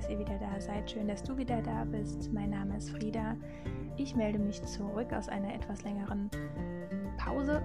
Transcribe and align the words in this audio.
dass 0.00 0.08
ihr 0.08 0.18
wieder 0.18 0.38
da 0.38 0.58
seid. 0.58 0.90
Schön, 0.90 1.08
dass 1.08 1.22
du 1.22 1.36
wieder 1.36 1.60
da 1.60 1.84
bist. 1.84 2.32
Mein 2.32 2.48
Name 2.48 2.78
ist 2.78 2.88
Frieda. 2.88 3.36
Ich 3.98 4.16
melde 4.16 4.38
mich 4.38 4.62
zurück 4.62 5.12
aus 5.12 5.28
einer 5.28 5.54
etwas 5.54 5.82
längeren 5.82 6.30
Pause, 7.18 7.62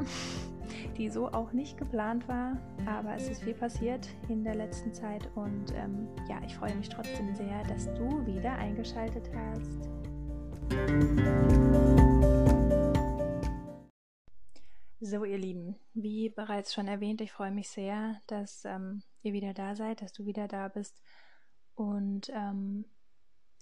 die 0.97 1.07
so 1.07 1.29
auch 1.29 1.53
nicht 1.53 1.77
geplant 1.77 2.27
war. 2.27 2.57
Aber 2.85 3.15
es 3.15 3.29
ist 3.29 3.43
viel 3.43 3.53
passiert 3.53 4.09
in 4.27 4.43
der 4.43 4.55
letzten 4.55 4.93
Zeit 4.93 5.29
und 5.35 5.73
ähm, 5.75 6.09
ja, 6.27 6.41
ich 6.45 6.57
freue 6.57 6.75
mich 6.75 6.89
trotzdem 6.89 7.33
sehr, 7.35 7.63
dass 7.69 7.85
du 7.93 8.25
wieder 8.25 8.51
eingeschaltet 8.57 9.31
hast. 9.33 9.89
So, 14.99 15.23
ihr 15.23 15.37
Lieben, 15.37 15.77
wie 15.93 16.27
bereits 16.27 16.73
schon 16.73 16.89
erwähnt, 16.89 17.21
ich 17.21 17.31
freue 17.31 17.51
mich 17.51 17.69
sehr, 17.69 18.19
dass 18.27 18.65
ähm, 18.65 19.03
ihr 19.21 19.31
wieder 19.31 19.53
da 19.53 19.73
seid, 19.73 20.01
dass 20.01 20.11
du 20.11 20.25
wieder 20.25 20.49
da 20.49 20.67
bist. 20.67 21.01
Und 21.75 22.29
ähm, 22.33 22.85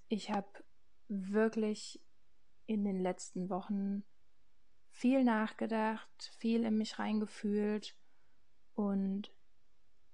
ich 0.08 0.32
habe 0.32 0.48
wirklich 1.08 2.00
in 2.66 2.86
den 2.86 3.02
letzten 3.02 3.50
Wochen 3.50 4.04
viel 4.92 5.24
nachgedacht, 5.24 6.32
viel 6.38 6.64
in 6.64 6.78
mich 6.78 7.00
reingefühlt 7.00 7.96
und 8.76 9.34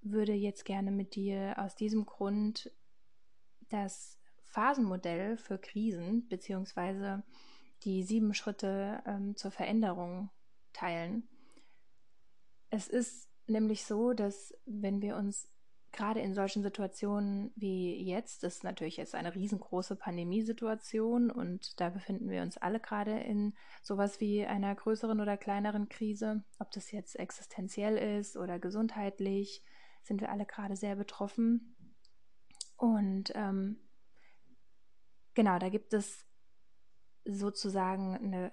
würde 0.01 0.33
jetzt 0.33 0.63
gerne 0.63 0.91
mit 0.91 1.15
dir 1.15 1.55
aus 1.57 1.75
diesem 1.75 2.05
Grund 2.05 2.71
das 3.67 4.17
Phasenmodell 4.43 5.37
für 5.37 5.59
Krisen 5.59 6.27
beziehungsweise 6.27 7.23
die 7.83 8.03
sieben 8.03 8.33
Schritte 8.33 9.03
ähm, 9.05 9.35
zur 9.35 9.51
Veränderung 9.51 10.29
teilen. 10.73 11.27
Es 12.69 12.87
ist 12.87 13.29
nämlich 13.47 13.85
so, 13.85 14.13
dass 14.13 14.53
wenn 14.65 15.01
wir 15.01 15.17
uns 15.17 15.49
gerade 15.91 16.19
in 16.19 16.33
solchen 16.33 16.63
Situationen 16.63 17.51
wie 17.55 18.03
jetzt, 18.03 18.43
das 18.43 18.55
ist 18.55 18.63
natürlich 18.63 18.97
jetzt 18.97 19.15
eine 19.15 19.35
riesengroße 19.35 19.95
Pandemiesituation 19.95 21.31
und 21.31 21.79
da 21.79 21.89
befinden 21.89 22.29
wir 22.29 22.41
uns 22.41 22.57
alle 22.57 22.79
gerade 22.79 23.19
in 23.19 23.53
sowas 23.81 24.19
wie 24.19 24.45
einer 24.45 24.73
größeren 24.75 25.19
oder 25.19 25.37
kleineren 25.37 25.89
Krise, 25.89 26.43
ob 26.59 26.71
das 26.71 26.91
jetzt 26.91 27.17
existenziell 27.17 27.97
ist 28.19 28.37
oder 28.37 28.59
gesundheitlich, 28.59 29.63
sind 30.03 30.21
wir 30.21 30.31
alle 30.31 30.45
gerade 30.45 30.75
sehr 30.75 30.95
betroffen. 30.95 31.75
Und 32.77 33.31
ähm, 33.35 33.77
genau, 35.33 35.59
da 35.59 35.69
gibt 35.69 35.93
es 35.93 36.25
sozusagen 37.25 38.15
eine 38.15 38.51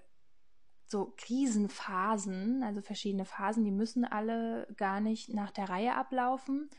so 0.89 1.13
Krisenphasen, 1.17 2.63
also 2.63 2.81
verschiedene 2.81 3.25
Phasen, 3.25 3.65
die 3.65 3.73
müssen 3.73 4.05
alle 4.05 4.69
gar 4.77 5.01
nicht 5.01 5.35
nach 5.35 5.51
der 5.51 5.69
Reihe 5.69 5.95
ablaufen. 5.95 6.71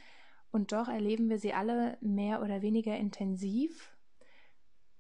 Und 0.52 0.72
doch 0.72 0.88
erleben 0.88 1.30
wir 1.30 1.40
sie 1.40 1.54
alle 1.54 1.98
mehr 2.02 2.42
oder 2.42 2.62
weniger 2.62 2.96
intensiv, 2.98 3.96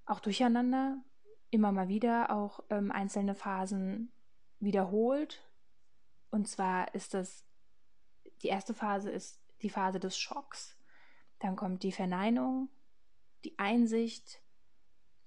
auch 0.05 0.19
durcheinander, 0.19 1.03
immer 1.49 1.71
mal 1.71 1.87
wieder, 1.87 2.31
auch 2.31 2.63
ähm, 2.69 2.91
einzelne 2.91 3.35
Phasen 3.35 4.11
wiederholt. 4.59 5.43
Und 6.29 6.47
zwar 6.47 6.93
ist 6.93 7.13
das, 7.13 7.45
die 8.41 8.47
erste 8.47 8.73
Phase 8.73 9.09
ist 9.09 9.41
die 9.61 9.69
Phase 9.69 9.99
des 9.99 10.17
Schocks, 10.17 10.77
dann 11.39 11.55
kommt 11.55 11.83
die 11.83 11.91
Verneinung, 11.91 12.69
die 13.43 13.57
Einsicht, 13.57 14.41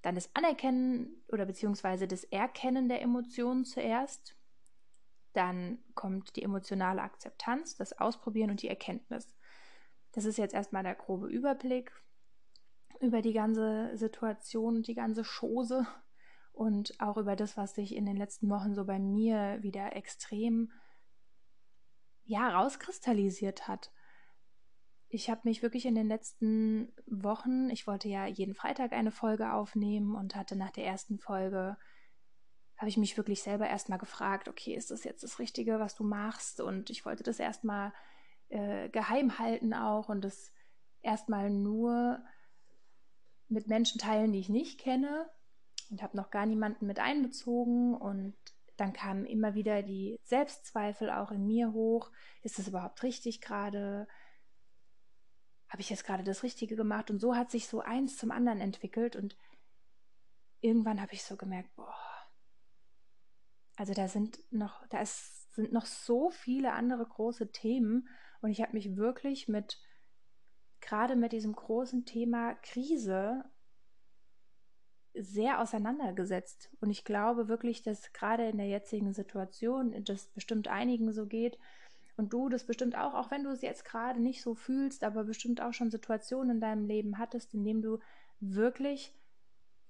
dann 0.03 0.15
das 0.15 0.35
Anerkennen 0.35 1.23
oder 1.29 1.47
beziehungsweise 1.47 2.09
das 2.09 2.25
Erkennen 2.25 2.89
der 2.89 3.03
Emotionen 3.03 3.65
zuerst. 3.65 4.37
Dann 5.33 5.79
kommt 5.95 6.37
die 6.37 6.43
emotionale 6.43 7.03
Akzeptanz, 7.03 7.77
das 7.77 7.93
Ausprobieren 7.99 8.51
und 8.51 8.63
die 8.63 8.69
Erkenntnis. 8.69 9.33
Das 10.13 10.25
ist 10.25 10.39
jetzt 10.39 10.55
erstmal 10.55 10.83
der 10.83 10.95
grobe 10.95 11.29
Überblick 11.29 11.93
über 13.01 13.23
die 13.23 13.33
ganze 13.33 13.97
Situation, 13.97 14.83
die 14.83 14.95
ganze 14.95 15.23
Chose 15.25 15.87
und 16.53 17.01
auch 17.01 17.17
über 17.17 17.37
das, 17.37 17.57
was 17.57 17.75
sich 17.75 17.95
in 17.95 18.07
den 18.07 18.17
letzten 18.17 18.51
Wochen 18.51 18.75
so 18.75 18.85
bei 18.85 18.99
mir 18.99 19.59
wieder 19.63 19.97
extrem 19.97 20.73
ja 22.25 22.49
rauskristallisiert 22.51 23.67
hat 23.67 23.91
ich 25.13 25.29
habe 25.29 25.41
mich 25.45 25.61
wirklich 25.63 25.87
in 25.87 25.97
den 25.97 26.07
letzten 26.07 26.93
Wochen, 27.07 27.69
ich 27.71 27.89
wollte 27.89 28.09
ja 28.09 28.27
jeden 28.27 28.55
Freitag 28.55 28.93
eine 28.93 29.11
Folge 29.11 29.53
aufnehmen 29.53 30.15
und 30.15 30.37
hatte 30.37 30.55
nach 30.55 30.71
der 30.71 30.87
ersten 30.87 31.19
Folge, 31.19 31.77
habe 32.77 32.89
ich 32.89 32.97
mich 32.97 33.17
wirklich 33.17 33.43
selber 33.43 33.69
erstmal 33.69 33.99
gefragt, 33.99 34.49
okay, 34.49 34.73
ist 34.73 34.93
das 34.93 35.03
jetzt 35.03 35.25
das 35.25 35.41
Richtige, 35.41 35.81
was 35.81 35.97
du 35.97 36.05
machst? 36.05 36.61
Und 36.61 36.91
ich 36.91 37.05
wollte 37.05 37.25
das 37.25 37.41
erstmal 37.41 37.93
äh, 38.51 38.89
geheim 38.91 39.39
halten 39.39 39.75
auch 39.75 40.09
und 40.09 40.23
das 40.23 40.53
erstmal 41.03 41.51
nur 41.51 42.23
mit 43.49 43.67
Menschen 43.67 43.99
teilen, 43.99 44.33
die 44.33 44.41
ich 44.41 44.49
nicht 44.49 44.79
kenne 44.79 45.29
und 45.91 46.03
habe 46.03 46.17
noch 46.17 46.31
gar 46.31 46.47
niemanden 46.47 46.87
mit 46.87 47.01
einbezogen 47.01 47.95
und 47.95 48.37
dann 48.77 48.93
kamen 48.93 49.27
immer 49.27 49.55
wieder 49.55 49.83
die 49.83 50.19
Selbstzweifel 50.23 51.11
auch 51.11 51.33
in 51.33 51.47
mir 51.47 51.73
hoch. 51.73 52.11
Ist 52.43 52.59
das 52.59 52.69
überhaupt 52.69 53.03
richtig 53.03 53.41
gerade? 53.41 54.07
habe 55.71 55.81
ich 55.83 55.89
jetzt 55.89 56.05
gerade 56.05 56.25
das 56.25 56.43
Richtige 56.43 56.77
gemacht? 56.77 57.11
Und 57.11 57.21
so 57.21 57.37
hat 57.37 57.51
sich 57.51 57.69
so 57.69 57.81
eins 57.81 58.19
zum 58.19 58.33
anderen 58.33 58.61
entwickelt 58.61 59.17
und 59.17 59.37
irgendwann 60.61 61.01
habe 61.01 61.13
ich 61.13 61.23
so 61.23 61.37
gemerkt, 61.37 61.75
boah, 61.77 61.95
also 63.77 63.95
da 63.95 64.09
sind 64.09 64.41
noch, 64.53 64.87
da 64.89 65.01
ist, 65.01 65.55
sind 65.55 65.73
noch 65.73 65.87
so 65.87 66.31
viele 66.31 66.73
andere 66.73 67.07
große 67.07 67.53
Themen 67.53 68.09
und 68.41 68.51
ich 68.51 68.61
habe 68.63 68.73
mich 68.73 68.97
wirklich 68.97 69.49
mit, 69.49 69.81
gerade 70.81 71.17
mit 71.17 71.33
diesem 71.33 71.53
großen 71.55 72.05
Thema 72.05 72.55
Krise 72.55 73.45
sehr 75.15 75.61
auseinandergesetzt. 75.61 76.71
Und 76.81 76.91
ich 76.91 77.05
glaube 77.05 77.49
wirklich, 77.49 77.83
dass 77.83 78.13
gerade 78.13 78.49
in 78.49 78.59
der 78.59 78.69
jetzigen 78.69 79.13
Situation, 79.13 80.05
das 80.05 80.27
bestimmt 80.29 80.69
einigen 80.69 81.13
so 81.13 81.27
geht, 81.27 81.59
und 82.17 82.35
du 82.35 82.51
das 82.51 82.67
bestimmt 82.67 82.97
auch, 82.99 83.15
auch 83.15 83.31
wenn 83.31 83.45
du 83.45 83.51
es 83.51 83.63
jetzt 83.63 83.85
gerade 83.85 84.21
nicht 84.21 84.43
so 84.43 84.55
fühlst, 84.55 85.05
aber 85.05 85.25
bestimmt 85.25 85.63
auch 85.63 85.73
schon 85.73 85.91
Situationen 85.91 86.57
in 86.57 86.61
deinem 86.61 86.85
Leben 86.85 87.19
hattest, 87.19 87.55
in 87.55 87.65
denen 87.65 87.81
du 87.81 87.99
wirklich 88.41 89.15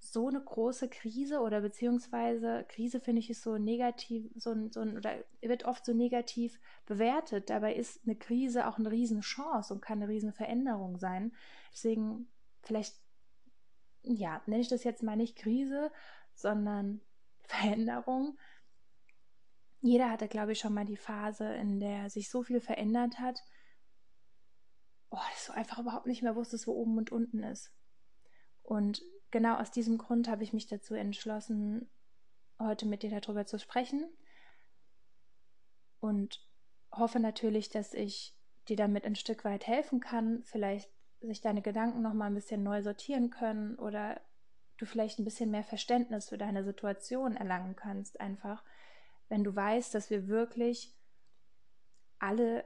so 0.03 0.27
eine 0.27 0.41
große 0.41 0.89
Krise 0.89 1.41
oder 1.41 1.61
beziehungsweise 1.61 2.65
Krise 2.67 2.99
finde 2.99 3.19
ich 3.19 3.29
ist 3.29 3.43
so 3.43 3.57
negativ, 3.57 4.29
so 4.35 4.55
so 4.71 4.81
oder 4.81 5.13
wird 5.41 5.65
oft 5.65 5.85
so 5.85 5.93
negativ 5.93 6.59
bewertet. 6.85 7.49
Dabei 7.49 7.75
ist 7.75 8.01
eine 8.03 8.15
Krise 8.15 8.67
auch 8.67 8.79
eine 8.79 8.91
Riesenchance 8.91 9.73
und 9.73 9.81
kann 9.81 10.01
eine 10.01 10.09
Riesenveränderung 10.11 10.97
sein. 10.97 11.33
Deswegen 11.71 12.27
vielleicht, 12.63 12.95
ja, 14.01 14.41
nenne 14.47 14.61
ich 14.61 14.69
das 14.69 14.83
jetzt 14.83 15.03
mal 15.03 15.15
nicht 15.15 15.37
Krise, 15.37 15.91
sondern 16.33 17.01
Veränderung 17.43 18.37
jeder 19.81 20.11
hatte, 20.11 20.27
glaube 20.27 20.51
ich, 20.51 20.59
schon 20.59 20.73
mal 20.73 20.85
die 20.85 20.97
Phase, 20.97 21.53
in 21.55 21.79
der 21.79 22.09
sich 22.09 22.29
so 22.29 22.43
viel 22.43 22.61
verändert 22.61 23.19
hat, 23.19 23.43
oh, 25.09 25.17
dass 25.31 25.47
du 25.47 25.53
einfach 25.53 25.79
überhaupt 25.79 26.05
nicht 26.05 26.21
mehr 26.21 26.35
wusstest, 26.35 26.67
wo 26.67 26.73
oben 26.73 26.97
und 26.97 27.11
unten 27.11 27.43
ist. 27.43 27.71
Und 28.61 29.01
genau 29.31 29.55
aus 29.55 29.71
diesem 29.71 29.97
Grund 29.97 30.27
habe 30.27 30.43
ich 30.43 30.53
mich 30.53 30.67
dazu 30.67 30.93
entschlossen, 30.93 31.89
heute 32.59 32.85
mit 32.85 33.03
dir 33.03 33.19
darüber 33.19 33.45
zu 33.45 33.57
sprechen. 33.59 34.05
Und 35.99 36.45
hoffe 36.91 37.19
natürlich, 37.19 37.69
dass 37.69 37.93
ich 37.93 38.35
dir 38.67 38.75
damit 38.75 39.05
ein 39.05 39.15
Stück 39.15 39.43
weit 39.45 39.67
helfen 39.67 39.99
kann, 39.99 40.43
vielleicht 40.45 40.89
sich 41.21 41.41
deine 41.41 41.61
Gedanken 41.61 42.01
noch 42.01 42.13
mal 42.13 42.25
ein 42.25 42.33
bisschen 42.33 42.63
neu 42.63 42.81
sortieren 42.81 43.29
können 43.29 43.75
oder 43.75 44.19
du 44.77 44.85
vielleicht 44.85 45.19
ein 45.19 45.23
bisschen 45.23 45.51
mehr 45.51 45.63
Verständnis 45.63 46.29
für 46.29 46.37
deine 46.37 46.63
Situation 46.63 47.35
erlangen 47.35 47.75
kannst, 47.75 48.19
einfach. 48.19 48.63
Wenn 49.29 49.43
du 49.43 49.55
weißt, 49.55 49.93
dass 49.93 50.09
wir 50.09 50.27
wirklich 50.27 50.93
alle 52.19 52.65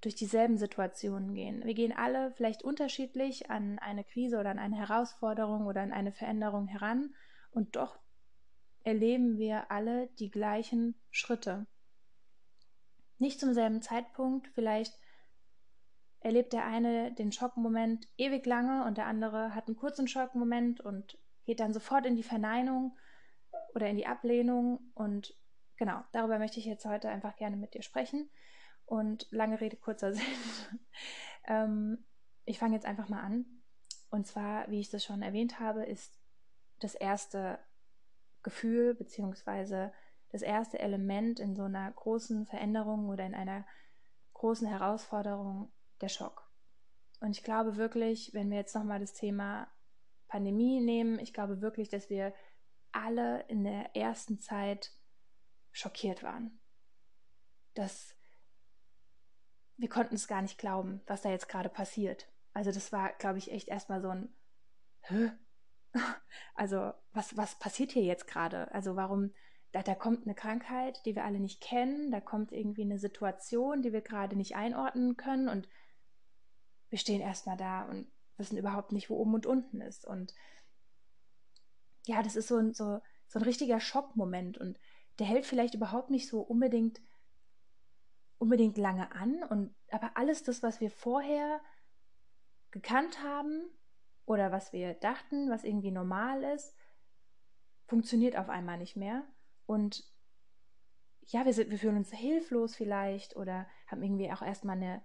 durch 0.00 0.14
dieselben 0.14 0.58
Situationen 0.58 1.34
gehen. 1.34 1.64
Wir 1.64 1.74
gehen 1.74 1.92
alle 1.92 2.32
vielleicht 2.32 2.62
unterschiedlich 2.62 3.50
an 3.50 3.78
eine 3.78 4.04
Krise 4.04 4.38
oder 4.38 4.50
an 4.50 4.58
eine 4.58 4.76
Herausforderung 4.76 5.66
oder 5.66 5.82
an 5.82 5.92
eine 5.92 6.12
Veränderung 6.12 6.66
heran 6.66 7.14
und 7.50 7.76
doch 7.76 7.98
erleben 8.84 9.38
wir 9.38 9.70
alle 9.70 10.08
die 10.18 10.30
gleichen 10.30 10.94
Schritte. 11.10 11.66
Nicht 13.18 13.40
zum 13.40 13.52
selben 13.52 13.82
Zeitpunkt, 13.82 14.48
vielleicht 14.54 14.94
erlebt 16.20 16.52
der 16.52 16.64
eine 16.64 17.12
den 17.12 17.32
Schockmoment 17.32 18.08
ewig 18.16 18.46
lange 18.46 18.84
und 18.84 18.98
der 18.98 19.06
andere 19.06 19.54
hat 19.54 19.66
einen 19.66 19.76
kurzen 19.76 20.08
Schockmoment 20.08 20.80
und 20.80 21.18
geht 21.44 21.60
dann 21.60 21.72
sofort 21.72 22.06
in 22.06 22.16
die 22.16 22.22
Verneinung 22.22 22.96
oder 23.74 23.88
in 23.88 23.96
die 23.96 24.06
Ablehnung 24.06 24.78
und 24.94 25.36
genau, 25.76 26.02
darüber 26.12 26.38
möchte 26.38 26.60
ich 26.60 26.66
jetzt 26.66 26.84
heute 26.84 27.08
einfach 27.08 27.36
gerne 27.36 27.56
mit 27.56 27.74
dir 27.74 27.82
sprechen. 27.82 28.30
Und 28.88 29.26
lange 29.30 29.60
Rede, 29.60 29.76
kurzer 29.76 30.12
Sinn. 30.14 30.24
ähm, 31.46 32.04
ich 32.46 32.58
fange 32.58 32.74
jetzt 32.74 32.86
einfach 32.86 33.08
mal 33.08 33.20
an. 33.20 33.44
Und 34.10 34.26
zwar, 34.26 34.70
wie 34.70 34.80
ich 34.80 34.88
das 34.88 35.04
schon 35.04 35.20
erwähnt 35.20 35.60
habe, 35.60 35.84
ist 35.84 36.18
das 36.80 36.94
erste 36.94 37.58
Gefühl 38.42 38.94
beziehungsweise 38.94 39.92
das 40.30 40.40
erste 40.40 40.78
Element 40.78 41.38
in 41.38 41.54
so 41.54 41.64
einer 41.64 41.90
großen 41.92 42.46
Veränderung 42.46 43.08
oder 43.08 43.26
in 43.26 43.34
einer 43.34 43.66
großen 44.32 44.66
Herausforderung 44.66 45.70
der 46.00 46.08
Schock. 46.08 46.50
Und 47.20 47.32
ich 47.32 47.44
glaube 47.44 47.76
wirklich, 47.76 48.32
wenn 48.32 48.50
wir 48.50 48.56
jetzt 48.56 48.74
nochmal 48.74 49.00
das 49.00 49.12
Thema 49.12 49.68
Pandemie 50.28 50.80
nehmen, 50.80 51.18
ich 51.18 51.34
glaube 51.34 51.60
wirklich, 51.60 51.90
dass 51.90 52.08
wir 52.08 52.32
alle 52.92 53.42
in 53.48 53.64
der 53.64 53.94
ersten 53.94 54.40
Zeit 54.40 54.92
schockiert 55.72 56.22
waren. 56.22 56.58
Dass 57.74 58.14
wir 59.78 59.88
konnten 59.88 60.16
es 60.16 60.28
gar 60.28 60.42
nicht 60.42 60.58
glauben, 60.58 61.00
was 61.06 61.22
da 61.22 61.30
jetzt 61.30 61.48
gerade 61.48 61.68
passiert. 61.68 62.28
Also 62.52 62.70
das 62.72 62.92
war, 62.92 63.12
glaube 63.14 63.38
ich, 63.38 63.52
echt 63.52 63.68
erstmal 63.68 64.02
so 64.02 64.10
ein 64.10 64.28
Hä? 65.02 65.32
Also, 66.54 66.92
was, 67.12 67.36
was 67.36 67.58
passiert 67.58 67.92
hier 67.92 68.02
jetzt 68.02 68.26
gerade? 68.26 68.72
Also, 68.74 68.96
warum, 68.96 69.32
da, 69.72 69.82
da 69.82 69.94
kommt 69.94 70.26
eine 70.26 70.34
Krankheit, 70.34 71.00
die 71.06 71.14
wir 71.14 71.24
alle 71.24 71.40
nicht 71.40 71.60
kennen, 71.60 72.10
da 72.10 72.20
kommt 72.20 72.52
irgendwie 72.52 72.82
eine 72.82 72.98
Situation, 72.98 73.80
die 73.80 73.92
wir 73.92 74.00
gerade 74.00 74.36
nicht 74.36 74.56
einordnen 74.56 75.16
können 75.16 75.48
und 75.48 75.68
wir 76.90 76.98
stehen 76.98 77.20
erstmal 77.20 77.56
da 77.56 77.84
und 77.84 78.10
wissen 78.38 78.58
überhaupt 78.58 78.92
nicht, 78.92 79.08
wo 79.08 79.16
oben 79.16 79.34
und 79.34 79.46
unten 79.46 79.80
ist. 79.80 80.06
Und 80.06 80.34
ja, 82.06 82.22
das 82.22 82.36
ist 82.36 82.48
so 82.48 82.56
ein, 82.56 82.74
so, 82.74 83.00
so 83.28 83.38
ein 83.38 83.44
richtiger 83.44 83.80
Schockmoment 83.80 84.58
und 84.58 84.78
der 85.18 85.26
hält 85.26 85.46
vielleicht 85.46 85.74
überhaupt 85.74 86.10
nicht 86.10 86.28
so 86.28 86.40
unbedingt 86.40 87.00
unbedingt 88.38 88.78
lange 88.78 89.12
an 89.12 89.42
und 89.44 89.74
aber 89.90 90.16
alles 90.16 90.42
das, 90.42 90.62
was 90.62 90.80
wir 90.80 90.90
vorher 90.90 91.60
gekannt 92.70 93.22
haben 93.22 93.62
oder 94.26 94.52
was 94.52 94.72
wir 94.72 94.94
dachten, 94.94 95.50
was 95.50 95.64
irgendwie 95.64 95.90
normal 95.90 96.44
ist, 96.44 96.74
funktioniert 97.86 98.36
auf 98.36 98.48
einmal 98.48 98.78
nicht 98.78 98.96
mehr 98.96 99.24
und 99.66 100.04
ja, 101.30 101.44
wir, 101.44 101.52
sind, 101.52 101.70
wir 101.70 101.78
fühlen 101.78 101.98
uns 101.98 102.10
hilflos 102.10 102.74
vielleicht 102.74 103.36
oder 103.36 103.66
haben 103.86 104.02
irgendwie 104.02 104.32
auch 104.32 104.42
erstmal 104.42 104.76
eine, 104.76 105.02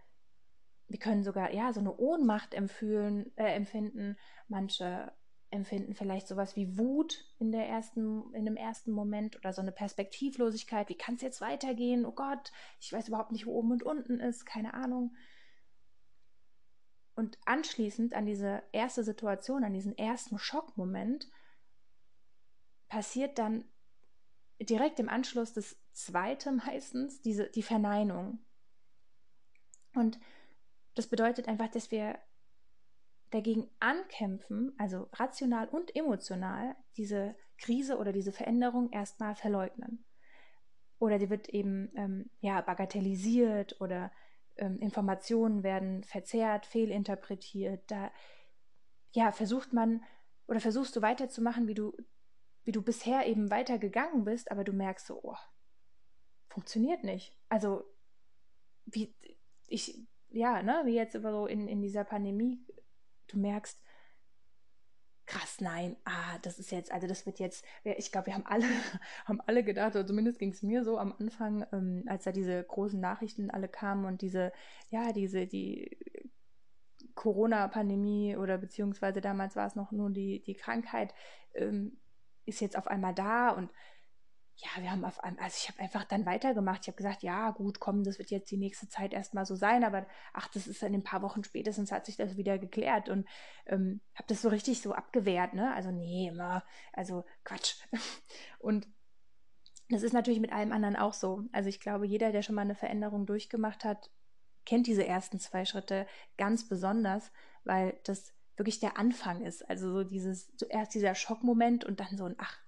wir 0.88 1.00
können 1.00 1.24
sogar 1.24 1.54
ja 1.54 1.74
so 1.74 1.82
eine 1.82 1.96
Ohnmacht 1.98 2.54
empfühlen, 2.54 3.36
äh, 3.36 3.54
empfinden. 3.54 4.18
Manche 4.48 5.12
empfinden 5.54 5.94
vielleicht 5.94 6.28
sowas 6.28 6.56
wie 6.56 6.78
Wut 6.78 7.26
in 7.40 7.52
der 7.52 7.68
ersten, 7.68 8.34
in 8.34 8.46
dem 8.46 8.58
ersten 8.58 8.92
Moment 8.92 9.38
oder 9.38 9.54
so 9.54 9.62
eine 9.62 9.72
Perspektivlosigkeit. 9.72 10.90
Wie 10.90 10.98
kann 10.98 11.16
es 11.16 11.22
jetzt 11.22 11.42
weitergehen? 11.42 12.06
Oh 12.06 12.12
Gott, 12.12 12.52
ich 12.82 12.92
weiß 12.92 13.08
überhaupt 13.08 13.32
nicht, 13.32 13.46
wo 13.46 13.54
oben 13.54 13.72
und 13.72 13.84
unten 13.84 14.20
ist, 14.20 14.46
keine 14.46 14.74
Ahnung. 14.74 15.16
Und 17.16 17.38
anschließend 17.46 18.16
an 18.16 18.26
diese 18.26 18.64
erste 18.72 19.04
Situation, 19.04 19.64
an 19.64 19.74
diesen 19.74 19.96
ersten 19.98 20.40
Schockmoment, 20.40 21.30
passiert 22.88 23.38
dann 23.38 23.66
direkt 24.60 25.00
im 25.00 25.10
Anschluss 25.10 25.54
das 25.54 25.78
zweite 25.92 26.52
meistens 26.52 27.22
diese, 27.22 27.50
die 27.50 27.64
Verneinung. 27.64 28.40
Und 29.94 30.20
das 30.96 31.08
bedeutet 31.08 31.48
einfach, 31.48 31.70
dass 31.70 31.92
wir 31.92 32.18
dagegen 33.34 33.70
ankämpfen, 33.80 34.74
also 34.78 35.08
rational 35.14 35.68
und 35.70 35.96
emotional, 35.96 36.76
diese 36.98 37.36
Krise 37.58 37.98
oder 37.98 38.12
diese 38.12 38.32
Veränderung 38.32 38.92
erstmal 38.92 39.36
verleugnen. 39.36 40.06
Oder 41.00 41.20
die 41.20 41.30
wird 41.30 41.50
eben 41.50 41.92
ähm, 41.96 42.30
ja, 42.40 42.62
bagatellisiert 42.62 43.80
oder 43.82 44.12
ähm, 44.58 44.80
Informationen 44.80 45.64
werden 45.64 46.04
verzerrt, 46.04 46.66
fehlinterpretiert. 46.66 47.90
Da 47.90 48.12
ja, 49.14 49.32
versucht 49.32 49.74
man 49.74 50.04
oder 50.48 50.60
versuchst 50.60 50.96
du 50.96 51.02
weiterzumachen, 51.02 51.68
wie 51.68 51.74
du, 51.74 51.96
wie 52.64 52.72
du 52.72 52.82
bisher 52.82 53.26
eben 53.28 53.50
weitergegangen 53.50 54.24
bist, 54.24 54.52
aber 54.52 54.64
du 54.64 54.74
merkst 54.74 55.08
so, 55.08 55.20
oh, 55.24 55.38
funktioniert 56.48 57.04
nicht. 57.04 57.36
Also, 57.50 57.84
wie 58.86 59.16
ich, 59.68 60.06
ja, 60.30 60.62
ne, 60.62 60.82
wie 60.86 60.96
jetzt 60.96 61.14
so 61.14 61.48
in, 61.48 61.68
in 61.68 61.82
dieser 61.82 62.04
Pandemie 62.04 62.64
du 63.34 63.40
merkst, 63.40 63.80
krass, 65.26 65.62
nein, 65.62 65.96
ah, 66.06 66.38
das 66.42 66.60
ist 66.60 66.72
jetzt, 66.72 66.92
also 66.92 67.08
das 67.08 67.26
wird 67.26 67.40
jetzt, 67.40 67.66
ich 67.84 68.12
glaube, 68.12 68.28
wir 68.28 68.34
haben 68.34 68.46
alle, 68.46 68.66
haben 69.26 69.42
alle 69.42 69.64
gedacht, 69.64 69.96
oder 69.96 70.06
zumindest 70.06 70.40
ging 70.40 70.52
es 70.52 70.64
mir 70.64 70.84
so 70.84 70.98
am 70.98 71.14
Anfang, 71.18 71.66
ähm, 71.72 72.04
als 72.08 72.24
da 72.24 72.32
diese 72.32 72.64
großen 72.64 73.00
Nachrichten 73.00 73.50
alle 73.50 73.68
kamen 73.68 74.06
und 74.06 74.22
diese, 74.22 74.52
ja, 74.90 75.14
diese, 75.14 75.48
die 75.48 75.98
Corona-Pandemie 77.16 78.36
oder 78.38 78.58
beziehungsweise 78.58 79.22
damals 79.22 79.56
war 79.56 79.68
es 79.68 79.76
noch 79.76 79.92
nur 79.92 80.10
die, 80.10 80.44
die 80.44 80.56
Krankheit, 80.56 81.14
ähm, 81.54 81.98
ist 82.46 82.60
jetzt 82.60 82.78
auf 82.78 82.88
einmal 82.88 83.14
da 83.14 83.52
und 83.52 83.72
ja, 84.58 84.82
wir 84.82 84.92
haben 84.92 85.04
auf 85.04 85.24
einmal, 85.24 85.44
also 85.44 85.58
ich 85.60 85.70
habe 85.70 85.80
einfach 85.80 86.04
dann 86.04 86.26
weitergemacht. 86.26 86.82
Ich 86.82 86.88
habe 86.88 86.98
gesagt, 86.98 87.24
ja, 87.24 87.52
gut, 87.52 87.80
komm, 87.80 88.04
das 88.04 88.20
wird 88.20 88.30
jetzt 88.30 88.52
die 88.52 88.58
nächste 88.58 88.88
Zeit 88.88 89.14
erstmal 89.14 89.46
so 89.46 89.56
sein, 89.56 89.84
aber 89.84 90.06
ach, 90.32 90.48
das 90.50 90.68
ist 90.68 90.84
in 90.84 90.94
ein 90.94 91.04
paar 91.04 91.22
Wochen 91.22 91.44
spätestens 91.44 91.92
hat 91.92 92.06
sich 92.06 92.18
das 92.18 92.38
wieder 92.38 92.60
geklärt 92.60 93.10
und 93.10 93.28
ähm, 93.66 94.02
habe 94.14 94.28
das 94.28 94.42
so 94.42 94.50
richtig 94.50 94.82
so 94.82 94.94
abgewehrt, 94.94 95.54
ne? 95.54 95.74
Also, 95.74 95.92
nee, 95.92 96.28
immer, 96.28 96.64
also 96.94 97.26
Quatsch. 97.44 97.76
Und 98.60 98.88
das 99.90 100.04
ist 100.04 100.14
natürlich 100.14 100.40
mit 100.40 100.54
allem 100.54 100.72
anderen 100.72 100.96
auch 100.96 101.14
so. 101.14 101.44
Also 101.52 101.70
ich 101.70 101.80
glaube, 101.80 102.06
jeder, 102.06 102.32
der 102.32 102.42
schon 102.42 102.56
mal 102.56 102.62
eine 102.62 102.76
Veränderung 102.76 103.26
durchgemacht 103.26 103.84
hat, 103.84 104.10
kennt 104.66 104.88
diese 104.88 105.06
ersten 105.06 105.40
zwei 105.40 105.66
Schritte 105.66 106.08
ganz 106.38 106.68
besonders, 106.68 107.32
weil 107.64 108.00
das 108.06 108.34
wirklich 108.56 108.80
der 108.80 108.98
Anfang 108.98 109.44
ist. 109.44 109.70
Also 109.70 109.92
so 109.92 110.04
dieses, 110.04 110.56
zuerst 110.56 110.94
dieser 110.94 111.16
Schockmoment 111.16 111.84
und 111.86 112.00
dann 112.00 112.18
so 112.18 112.26
ein, 112.26 112.36
ach, 112.38 112.63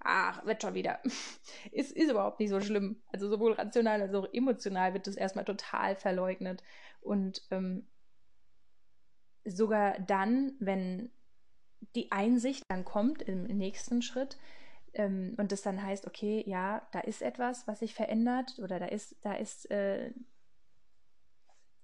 ach, 0.00 0.44
wird 0.44 0.62
schon 0.62 0.74
wieder. 0.74 1.00
ist, 1.72 1.92
ist 1.92 2.10
überhaupt 2.10 2.40
nicht 2.40 2.50
so 2.50 2.60
schlimm. 2.60 3.02
Also 3.12 3.28
sowohl 3.28 3.52
rational 3.52 4.02
als 4.02 4.14
auch 4.14 4.28
emotional 4.32 4.94
wird 4.94 5.06
das 5.06 5.16
erstmal 5.16 5.44
total 5.44 5.96
verleugnet. 5.96 6.62
Und 7.00 7.42
ähm, 7.50 7.86
sogar 9.44 9.98
dann, 10.00 10.52
wenn 10.58 11.10
die 11.94 12.12
Einsicht 12.12 12.64
dann 12.68 12.84
kommt 12.84 13.22
im 13.22 13.44
nächsten 13.44 14.02
Schritt 14.02 14.38
ähm, 14.92 15.34
und 15.38 15.52
das 15.52 15.62
dann 15.62 15.82
heißt, 15.82 16.06
okay, 16.06 16.42
ja, 16.46 16.86
da 16.92 17.00
ist 17.00 17.22
etwas, 17.22 17.66
was 17.66 17.80
sich 17.80 17.94
verändert 17.94 18.58
oder 18.62 18.78
da 18.78 18.86
ist, 18.86 19.16
da 19.22 19.34
ist 19.34 19.70
äh, 19.70 20.12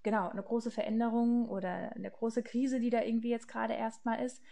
genau 0.03 0.29
eine 0.29 0.43
große 0.43 0.71
Veränderung 0.71 1.49
oder 1.49 1.93
eine 1.93 2.11
große 2.11 2.43
Krise, 2.43 2.79
die 2.79 2.91
da 2.91 3.03
irgendwie 3.03 3.31
jetzt 3.31 3.49
gerade 3.49 3.75
erstmal 3.75 4.25
ist, 4.25 4.43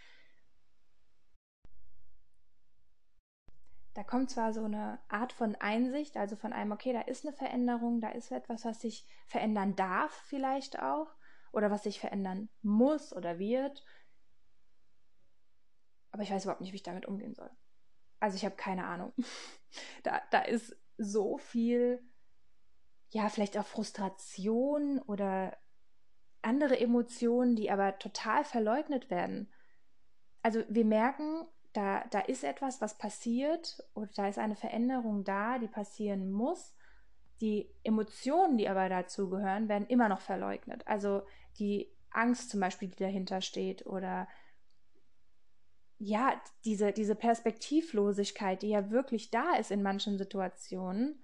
da 3.95 4.03
kommt 4.03 4.29
zwar 4.29 4.53
so 4.53 4.65
eine 4.65 4.99
Art 5.07 5.31
von 5.31 5.55
Einsicht, 5.55 6.17
also 6.17 6.35
von 6.35 6.51
einem, 6.51 6.73
okay, 6.73 6.91
da 6.91 7.01
ist 7.01 7.25
eine 7.25 7.33
Veränderung, 7.33 8.01
da 8.01 8.09
ist 8.09 8.29
etwas, 8.29 8.65
was 8.65 8.81
sich 8.81 9.07
verändern 9.25 9.75
darf 9.77 10.11
vielleicht 10.27 10.81
auch 10.81 11.15
oder 11.53 11.71
was 11.71 11.83
sich 11.83 12.01
verändern 12.01 12.49
muss 12.61 13.13
oder 13.13 13.39
wird. 13.39 13.85
Aber 16.11 16.23
ich 16.23 16.31
weiß 16.31 16.43
überhaupt 16.43 16.59
nicht, 16.59 16.73
wie 16.73 16.77
ich 16.77 16.83
damit 16.83 17.05
umgehen 17.05 17.33
soll. 17.33 17.49
Also 18.19 18.35
ich 18.35 18.43
habe 18.43 18.57
keine 18.57 18.85
Ahnung. 18.85 19.13
da, 20.03 20.21
da 20.29 20.41
ist 20.41 20.75
so 20.97 21.37
viel, 21.37 22.05
ja, 23.11 23.29
vielleicht 23.29 23.57
auch 23.57 23.65
Frustration 23.65 24.99
oder 24.99 25.57
andere 26.41 26.77
Emotionen, 26.77 27.55
die 27.55 27.71
aber 27.71 27.97
total 27.97 28.43
verleugnet 28.43 29.09
werden. 29.09 29.53
Also 30.41 30.63
wir 30.67 30.83
merken, 30.83 31.47
da, 31.75 32.05
da 32.09 32.19
ist 32.19 32.43
etwas, 32.43 32.79
was 32.79 32.97
passiert 32.97 33.83
oder 33.93 34.09
da 34.15 34.27
ist 34.27 34.39
eine 34.39 34.55
Veränderung 34.55 35.23
da, 35.25 35.59
die 35.59 35.67
passieren 35.67 36.31
muss. 36.31 36.73
Die 37.41 37.69
Emotionen, 37.83 38.57
die 38.57 38.69
aber 38.69 38.87
dazu 38.87 39.29
gehören, 39.29 39.67
werden 39.67 39.87
immer 39.87 40.07
noch 40.07 40.21
verleugnet. 40.21 40.87
Also 40.87 41.23
die 41.59 41.91
Angst 42.11 42.49
zum 42.49 42.61
Beispiel, 42.61 42.87
die 42.87 43.03
dahinter 43.03 43.41
steht 43.41 43.85
oder 43.85 44.27
ja, 45.97 46.41
diese, 46.63 46.93
diese 46.93 47.15
Perspektivlosigkeit, 47.15 48.61
die 48.61 48.69
ja 48.69 48.89
wirklich 48.89 49.31
da 49.31 49.55
ist 49.55 49.71
in 49.71 49.83
manchen 49.83 50.17
Situationen, 50.17 51.21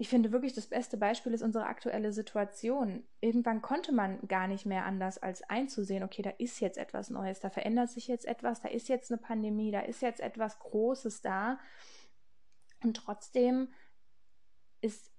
ich 0.00 0.08
finde 0.08 0.30
wirklich, 0.30 0.52
das 0.52 0.68
beste 0.68 0.96
Beispiel 0.96 1.34
ist 1.34 1.42
unsere 1.42 1.66
aktuelle 1.66 2.12
Situation. 2.12 3.02
Irgendwann 3.20 3.62
konnte 3.62 3.90
man 3.92 4.20
gar 4.28 4.46
nicht 4.46 4.64
mehr 4.64 4.84
anders 4.84 5.18
als 5.18 5.42
einzusehen, 5.42 6.04
okay, 6.04 6.22
da 6.22 6.30
ist 6.30 6.60
jetzt 6.60 6.78
etwas 6.78 7.10
Neues, 7.10 7.40
da 7.40 7.50
verändert 7.50 7.90
sich 7.90 8.06
jetzt 8.06 8.24
etwas, 8.24 8.60
da 8.60 8.68
ist 8.68 8.88
jetzt 8.88 9.10
eine 9.10 9.20
Pandemie, 9.20 9.72
da 9.72 9.80
ist 9.80 10.00
jetzt 10.00 10.20
etwas 10.20 10.60
Großes 10.60 11.20
da. 11.20 11.58
Und 12.80 12.96
trotzdem 12.96 13.72
ist 14.80 15.10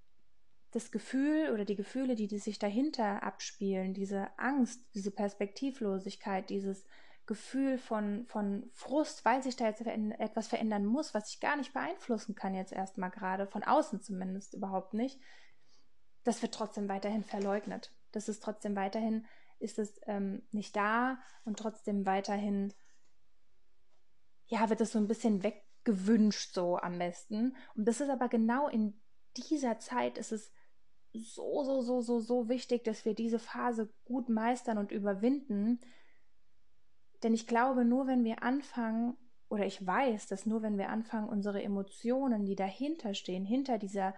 das 0.72 0.92
Gefühl 0.92 1.52
oder 1.52 1.66
die 1.66 1.76
Gefühle, 1.76 2.16
die, 2.16 2.28
die 2.28 2.40
sich 2.40 2.58
dahinter 2.58 3.24
abspielen, 3.24 3.94
diese 3.94 4.30
Angst, 4.38 4.82
diese 4.94 5.12
Perspektivlosigkeit, 5.12 6.50
dieses 6.50 6.86
Gefühl 7.30 7.78
von, 7.78 8.26
von 8.26 8.68
Frust, 8.74 9.24
weil 9.24 9.44
sich 9.44 9.56
da 9.56 9.68
jetzt 9.68 9.82
etwas 9.82 10.48
verändern 10.48 10.84
muss, 10.84 11.14
was 11.14 11.32
ich 11.32 11.40
gar 11.40 11.58
nicht 11.58 11.74
beeinflussen 11.74 12.34
kann 12.34 12.56
jetzt 12.56 12.74
erstmal 12.74 13.12
gerade, 13.12 13.46
von 13.46 13.64
außen 13.64 14.02
zumindest 14.02 14.56
überhaupt 14.56 14.96
nicht, 14.96 15.20
das 16.24 16.42
wird 16.42 16.56
trotzdem 16.56 16.90
weiterhin 16.90 17.24
verleugnet. 17.24 17.94
Das 18.12 18.30
ist 18.30 18.42
trotzdem 18.42 18.76
weiterhin, 18.76 19.28
ist 19.60 19.78
es 19.78 20.02
ähm, 20.08 20.42
nicht 20.50 20.76
da 20.76 21.20
und 21.46 21.60
trotzdem 21.60 22.08
weiterhin, 22.08 22.74
ja, 24.48 24.68
wird 24.72 24.82
es 24.82 24.94
so 24.94 24.98
ein 24.98 25.08
bisschen 25.08 25.44
weggewünscht 25.44 26.56
so 26.56 26.80
am 26.80 26.98
besten. 26.98 27.56
Und 27.76 27.86
das 27.88 28.02
ist 28.02 28.10
aber 28.10 28.28
genau 28.28 28.68
in 28.68 29.00
dieser 29.38 29.78
Zeit 29.78 30.18
ist 30.18 30.32
es 30.32 30.52
so, 31.14 31.64
so, 31.64 31.84
so, 31.84 32.02
so, 32.02 32.20
so 32.20 32.50
wichtig, 32.50 32.86
dass 32.86 33.06
wir 33.06 33.14
diese 33.14 33.38
Phase 33.38 33.94
gut 34.06 34.30
meistern 34.30 34.80
und 34.80 34.92
überwinden, 34.92 35.80
Denn 37.24 37.34
ich 37.34 37.48
glaube, 37.48 37.86
nur 37.86 38.08
wenn 38.08 38.24
wir 38.24 38.44
anfangen, 38.44 39.18
oder 39.50 39.66
ich 39.66 39.86
weiß, 39.86 40.28
dass 40.28 40.46
nur 40.46 40.62
wenn 40.62 40.78
wir 40.78 40.90
anfangen, 40.90 41.28
unsere 41.28 41.62
Emotionen, 41.62 42.46
die 42.46 42.56
dahinter 42.56 43.14
stehen, 43.14 43.46
hinter 43.46 43.78
dieser 43.78 44.14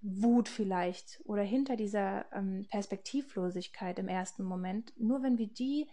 Wut 0.00 0.48
vielleicht 0.48 1.20
oder 1.24 1.42
hinter 1.42 1.76
dieser 1.76 2.26
ähm, 2.32 2.66
Perspektivlosigkeit 2.70 3.98
im 3.98 4.08
ersten 4.08 4.44
Moment, 4.44 4.92
nur 4.98 5.22
wenn 5.22 5.38
wir 5.38 5.48
die 5.48 5.88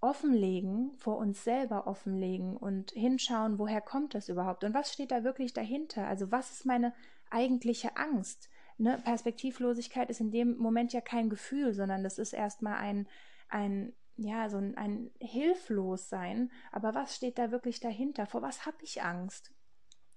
offenlegen, 0.00 0.92
vor 0.96 1.16
uns 1.18 1.44
selber 1.44 1.86
offenlegen 1.86 2.56
und 2.56 2.90
hinschauen, 2.90 3.58
woher 3.58 3.80
kommt 3.80 4.14
das 4.14 4.28
überhaupt 4.28 4.64
und 4.64 4.74
was 4.74 4.92
steht 4.92 5.12
da 5.12 5.22
wirklich 5.22 5.52
dahinter? 5.52 6.08
Also 6.08 6.32
was 6.32 6.50
ist 6.50 6.66
meine 6.66 6.92
eigentliche 7.30 7.96
Angst? 7.96 8.50
Ne? 8.78 9.00
Perspektivlosigkeit 9.04 10.10
ist 10.10 10.20
in 10.20 10.32
dem 10.32 10.58
Moment 10.58 10.92
ja 10.92 11.00
kein 11.00 11.30
Gefühl, 11.30 11.72
sondern 11.72 12.02
das 12.02 12.18
ist 12.18 12.32
erstmal 12.32 12.78
ein, 12.78 13.06
ein 13.52 13.92
ja, 14.16 14.48
so 14.48 14.58
ein, 14.58 14.76
ein 14.76 15.10
Hilflossein. 15.20 16.50
Aber 16.70 16.94
was 16.94 17.16
steht 17.16 17.38
da 17.38 17.50
wirklich 17.50 17.80
dahinter? 17.80 18.26
Vor 18.26 18.42
was 18.42 18.66
habe 18.66 18.76
ich 18.82 19.02
Angst? 19.02 19.52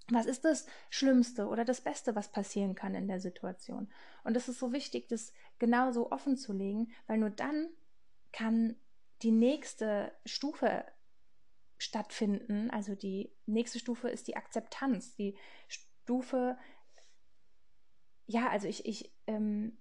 Was 0.09 0.27
ist 0.27 0.45
das 0.45 0.67
Schlimmste 0.89 1.47
oder 1.47 1.65
das 1.65 1.81
Beste, 1.81 2.15
was 2.15 2.31
passieren 2.31 2.75
kann 2.75 2.93
in 2.93 3.07
der 3.07 3.19
Situation? 3.19 3.91
Und 4.23 4.37
es 4.37 4.47
ist 4.47 4.59
so 4.59 4.71
wichtig, 4.71 5.07
das 5.07 5.33
genauso 5.57 6.11
offen 6.11 6.37
zu 6.37 6.53
legen, 6.53 6.91
weil 7.07 7.17
nur 7.17 7.31
dann 7.31 7.69
kann 8.31 8.75
die 9.23 9.31
nächste 9.31 10.11
Stufe 10.25 10.85
stattfinden. 11.77 12.69
Also 12.69 12.93
die 12.93 13.31
nächste 13.47 13.79
Stufe 13.79 14.09
ist 14.09 14.27
die 14.27 14.35
Akzeptanz. 14.35 15.15
Die 15.15 15.35
Stufe, 15.67 16.57
ja, 18.27 18.49
also 18.49 18.67
ich, 18.67 18.85
ich 18.85 19.11
ähm, 19.25 19.77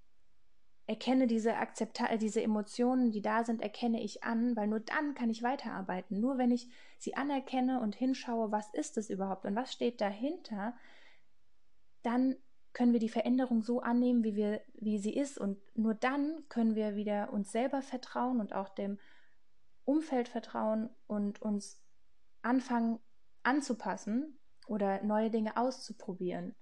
erkenne 0.86 1.26
diese 1.26 1.56
Akzeptanz, 1.56 2.18
diese 2.20 2.42
Emotionen, 2.42 3.10
die 3.10 3.22
da 3.22 3.44
sind, 3.44 3.62
erkenne 3.62 4.02
ich 4.02 4.22
an, 4.22 4.54
weil 4.54 4.66
nur 4.66 4.80
dann 4.80 5.14
kann 5.14 5.30
ich 5.30 5.42
weiterarbeiten. 5.42 6.20
Nur 6.20 6.36
wenn 6.36 6.50
ich 6.50 6.68
sie 6.98 7.16
anerkenne 7.16 7.80
und 7.80 7.94
hinschaue, 7.94 8.52
was 8.52 8.72
ist 8.74 8.98
es 8.98 9.08
überhaupt 9.08 9.46
und 9.46 9.56
was 9.56 9.72
steht 9.72 10.00
dahinter, 10.00 10.74
dann 12.02 12.36
können 12.74 12.92
wir 12.92 13.00
die 13.00 13.08
Veränderung 13.08 13.62
so 13.62 13.80
annehmen, 13.80 14.24
wie 14.24 14.36
wir, 14.36 14.60
wie 14.74 14.98
sie 14.98 15.14
ist. 15.14 15.38
Und 15.38 15.58
nur 15.74 15.94
dann 15.94 16.44
können 16.48 16.74
wir 16.74 16.96
wieder 16.96 17.32
uns 17.32 17.50
selber 17.52 17.80
vertrauen 17.80 18.40
und 18.40 18.52
auch 18.52 18.68
dem 18.68 18.98
Umfeld 19.84 20.28
vertrauen 20.28 20.90
und 21.06 21.40
uns 21.40 21.80
anfangen 22.42 22.98
anzupassen 23.42 24.38
oder 24.66 25.02
neue 25.02 25.30
Dinge 25.30 25.56
auszuprobieren. 25.56 26.54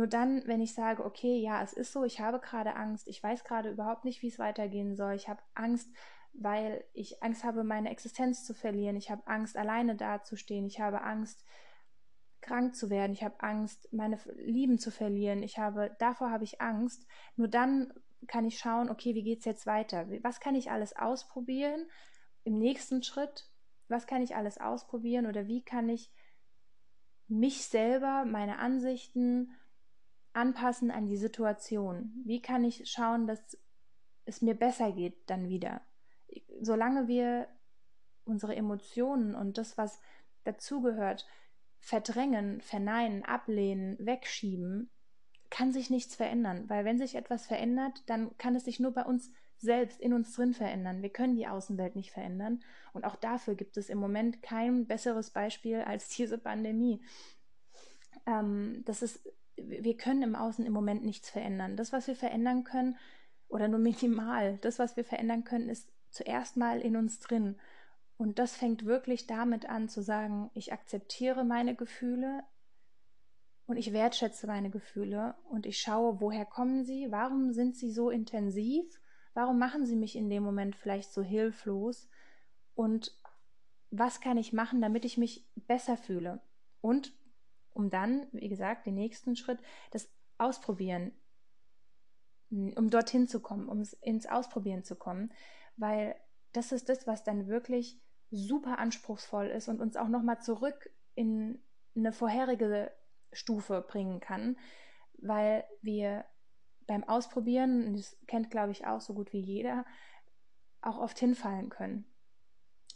Nur 0.00 0.06
dann, 0.06 0.42
wenn 0.46 0.62
ich 0.62 0.72
sage, 0.72 1.04
okay, 1.04 1.36
ja, 1.40 1.62
es 1.62 1.74
ist 1.74 1.92
so, 1.92 2.04
ich 2.04 2.20
habe 2.20 2.40
gerade 2.40 2.74
Angst, 2.74 3.06
ich 3.06 3.22
weiß 3.22 3.44
gerade 3.44 3.68
überhaupt 3.68 4.06
nicht, 4.06 4.22
wie 4.22 4.28
es 4.28 4.38
weitergehen 4.38 4.96
soll, 4.96 5.12
ich 5.12 5.28
habe 5.28 5.42
Angst, 5.52 5.90
weil 6.32 6.82
ich 6.94 7.22
Angst 7.22 7.44
habe, 7.44 7.64
meine 7.64 7.90
Existenz 7.90 8.46
zu 8.46 8.54
verlieren, 8.54 8.96
ich 8.96 9.10
habe 9.10 9.26
Angst, 9.26 9.58
alleine 9.58 9.96
dazustehen, 9.96 10.64
ich 10.64 10.80
habe 10.80 11.02
Angst, 11.02 11.44
krank 12.40 12.74
zu 12.74 12.88
werden, 12.88 13.12
ich 13.12 13.22
habe 13.22 13.40
Angst, 13.40 13.92
meine 13.92 14.18
Lieben 14.36 14.78
zu 14.78 14.90
verlieren, 14.90 15.42
ich 15.42 15.58
habe, 15.58 15.94
davor 15.98 16.30
habe 16.30 16.44
ich 16.44 16.62
Angst. 16.62 17.06
Nur 17.36 17.48
dann 17.48 17.92
kann 18.26 18.46
ich 18.46 18.58
schauen, 18.58 18.88
okay, 18.88 19.14
wie 19.14 19.22
geht 19.22 19.40
es 19.40 19.44
jetzt 19.44 19.66
weiter? 19.66 20.08
Was 20.22 20.40
kann 20.40 20.54
ich 20.54 20.70
alles 20.70 20.96
ausprobieren, 20.96 21.90
im 22.44 22.58
nächsten 22.58 23.02
Schritt, 23.02 23.50
was 23.88 24.06
kann 24.06 24.22
ich 24.22 24.34
alles 24.34 24.56
ausprobieren 24.56 25.26
oder 25.26 25.46
wie 25.46 25.62
kann 25.62 25.90
ich 25.90 26.10
mich 27.28 27.66
selber, 27.66 28.24
meine 28.24 28.60
Ansichten 28.60 29.50
anpassen 30.32 30.90
an 30.90 31.06
die 31.06 31.16
Situation? 31.16 32.12
Wie 32.24 32.42
kann 32.42 32.64
ich 32.64 32.90
schauen, 32.90 33.26
dass 33.26 33.58
es 34.24 34.42
mir 34.42 34.54
besser 34.54 34.92
geht 34.92 35.28
dann 35.28 35.48
wieder? 35.48 35.80
Solange 36.60 37.08
wir 37.08 37.48
unsere 38.24 38.54
Emotionen 38.54 39.34
und 39.34 39.58
das, 39.58 39.76
was 39.76 40.00
dazugehört, 40.44 41.26
verdrängen, 41.78 42.60
verneinen, 42.60 43.24
ablehnen, 43.24 43.96
wegschieben, 43.98 44.90
kann 45.50 45.72
sich 45.72 45.90
nichts 45.90 46.14
verändern. 46.14 46.68
Weil 46.68 46.84
wenn 46.84 46.98
sich 46.98 47.16
etwas 47.16 47.46
verändert, 47.46 48.02
dann 48.06 48.36
kann 48.38 48.54
es 48.54 48.64
sich 48.64 48.78
nur 48.78 48.92
bei 48.92 49.04
uns 49.04 49.32
selbst 49.58 50.00
in 50.00 50.12
uns 50.14 50.32
drin 50.34 50.54
verändern. 50.54 51.02
Wir 51.02 51.10
können 51.10 51.36
die 51.36 51.48
Außenwelt 51.48 51.96
nicht 51.96 52.12
verändern. 52.12 52.62
Und 52.92 53.04
auch 53.04 53.16
dafür 53.16 53.54
gibt 53.54 53.76
es 53.76 53.90
im 53.90 53.98
Moment 53.98 54.42
kein 54.42 54.86
besseres 54.86 55.30
Beispiel 55.30 55.82
als 55.82 56.08
diese 56.08 56.38
Pandemie. 56.38 57.02
Ähm, 58.26 58.82
das 58.86 59.02
ist, 59.02 59.20
wir 59.66 59.96
können 59.96 60.22
im 60.22 60.34
Außen 60.34 60.64
im 60.64 60.72
Moment 60.72 61.04
nichts 61.04 61.30
verändern. 61.30 61.76
Das, 61.76 61.92
was 61.92 62.06
wir 62.06 62.16
verändern 62.16 62.64
können, 62.64 62.96
oder 63.48 63.68
nur 63.68 63.80
minimal, 63.80 64.58
das, 64.58 64.78
was 64.78 64.96
wir 64.96 65.04
verändern 65.04 65.44
können, 65.44 65.68
ist 65.68 65.90
zuerst 66.10 66.56
mal 66.56 66.80
in 66.80 66.96
uns 66.96 67.18
drin. 67.18 67.56
Und 68.16 68.38
das 68.38 68.54
fängt 68.54 68.84
wirklich 68.84 69.26
damit 69.26 69.68
an 69.68 69.88
zu 69.88 70.02
sagen, 70.02 70.50
ich 70.54 70.72
akzeptiere 70.72 71.44
meine 71.44 71.74
Gefühle 71.74 72.44
und 73.66 73.76
ich 73.76 73.92
wertschätze 73.92 74.46
meine 74.46 74.70
Gefühle 74.70 75.34
und 75.48 75.66
ich 75.66 75.78
schaue, 75.78 76.20
woher 76.20 76.44
kommen 76.44 76.84
sie, 76.84 77.10
warum 77.10 77.52
sind 77.52 77.76
sie 77.76 77.90
so 77.90 78.10
intensiv 78.10 79.00
Warum 79.34 79.58
machen 79.58 79.86
sie 79.86 79.96
mich 79.96 80.16
in 80.16 80.28
dem 80.28 80.42
Moment 80.42 80.76
vielleicht 80.76 81.12
so 81.12 81.22
hilflos? 81.22 82.08
Und 82.74 83.16
was 83.90 84.20
kann 84.20 84.36
ich 84.36 84.52
machen, 84.52 84.80
damit 84.80 85.04
ich 85.04 85.18
mich 85.18 85.46
besser 85.54 85.96
fühle? 85.96 86.40
Und 86.80 87.12
um 87.72 87.90
dann, 87.90 88.26
wie 88.32 88.48
gesagt, 88.48 88.86
den 88.86 88.94
nächsten 88.94 89.36
Schritt, 89.36 89.58
das 89.90 90.10
Ausprobieren, 90.38 91.12
um 92.50 92.90
dorthin 92.90 93.28
zu 93.28 93.40
kommen, 93.40 93.68
um 93.68 93.84
ins 94.00 94.26
Ausprobieren 94.26 94.82
zu 94.82 94.96
kommen, 94.96 95.32
weil 95.76 96.16
das 96.52 96.72
ist 96.72 96.88
das, 96.88 97.06
was 97.06 97.22
dann 97.22 97.46
wirklich 97.46 98.00
super 98.30 98.78
anspruchsvoll 98.78 99.46
ist 99.46 99.68
und 99.68 99.80
uns 99.80 99.96
auch 99.96 100.08
nochmal 100.08 100.40
zurück 100.40 100.90
in 101.14 101.62
eine 101.94 102.12
vorherige 102.12 102.92
Stufe 103.32 103.84
bringen 103.86 104.20
kann, 104.20 104.56
weil 105.18 105.64
wir 105.82 106.24
beim 106.86 107.04
Ausprobieren, 107.04 107.94
das 107.94 108.16
kennt 108.26 108.50
glaube 108.50 108.72
ich 108.72 108.86
auch 108.86 109.00
so 109.00 109.14
gut 109.14 109.32
wie 109.32 109.40
jeder, 109.40 109.84
auch 110.80 110.98
oft 110.98 111.18
hinfallen 111.18 111.68
können. 111.68 112.04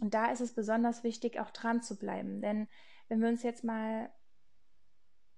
Und 0.00 0.14
da 0.14 0.30
ist 0.30 0.40
es 0.40 0.54
besonders 0.54 1.04
wichtig, 1.04 1.38
auch 1.38 1.50
dran 1.50 1.82
zu 1.82 1.96
bleiben. 1.96 2.40
Denn 2.40 2.68
wenn 3.08 3.20
wir 3.20 3.28
uns 3.28 3.42
jetzt 3.42 3.62
mal 3.62 4.10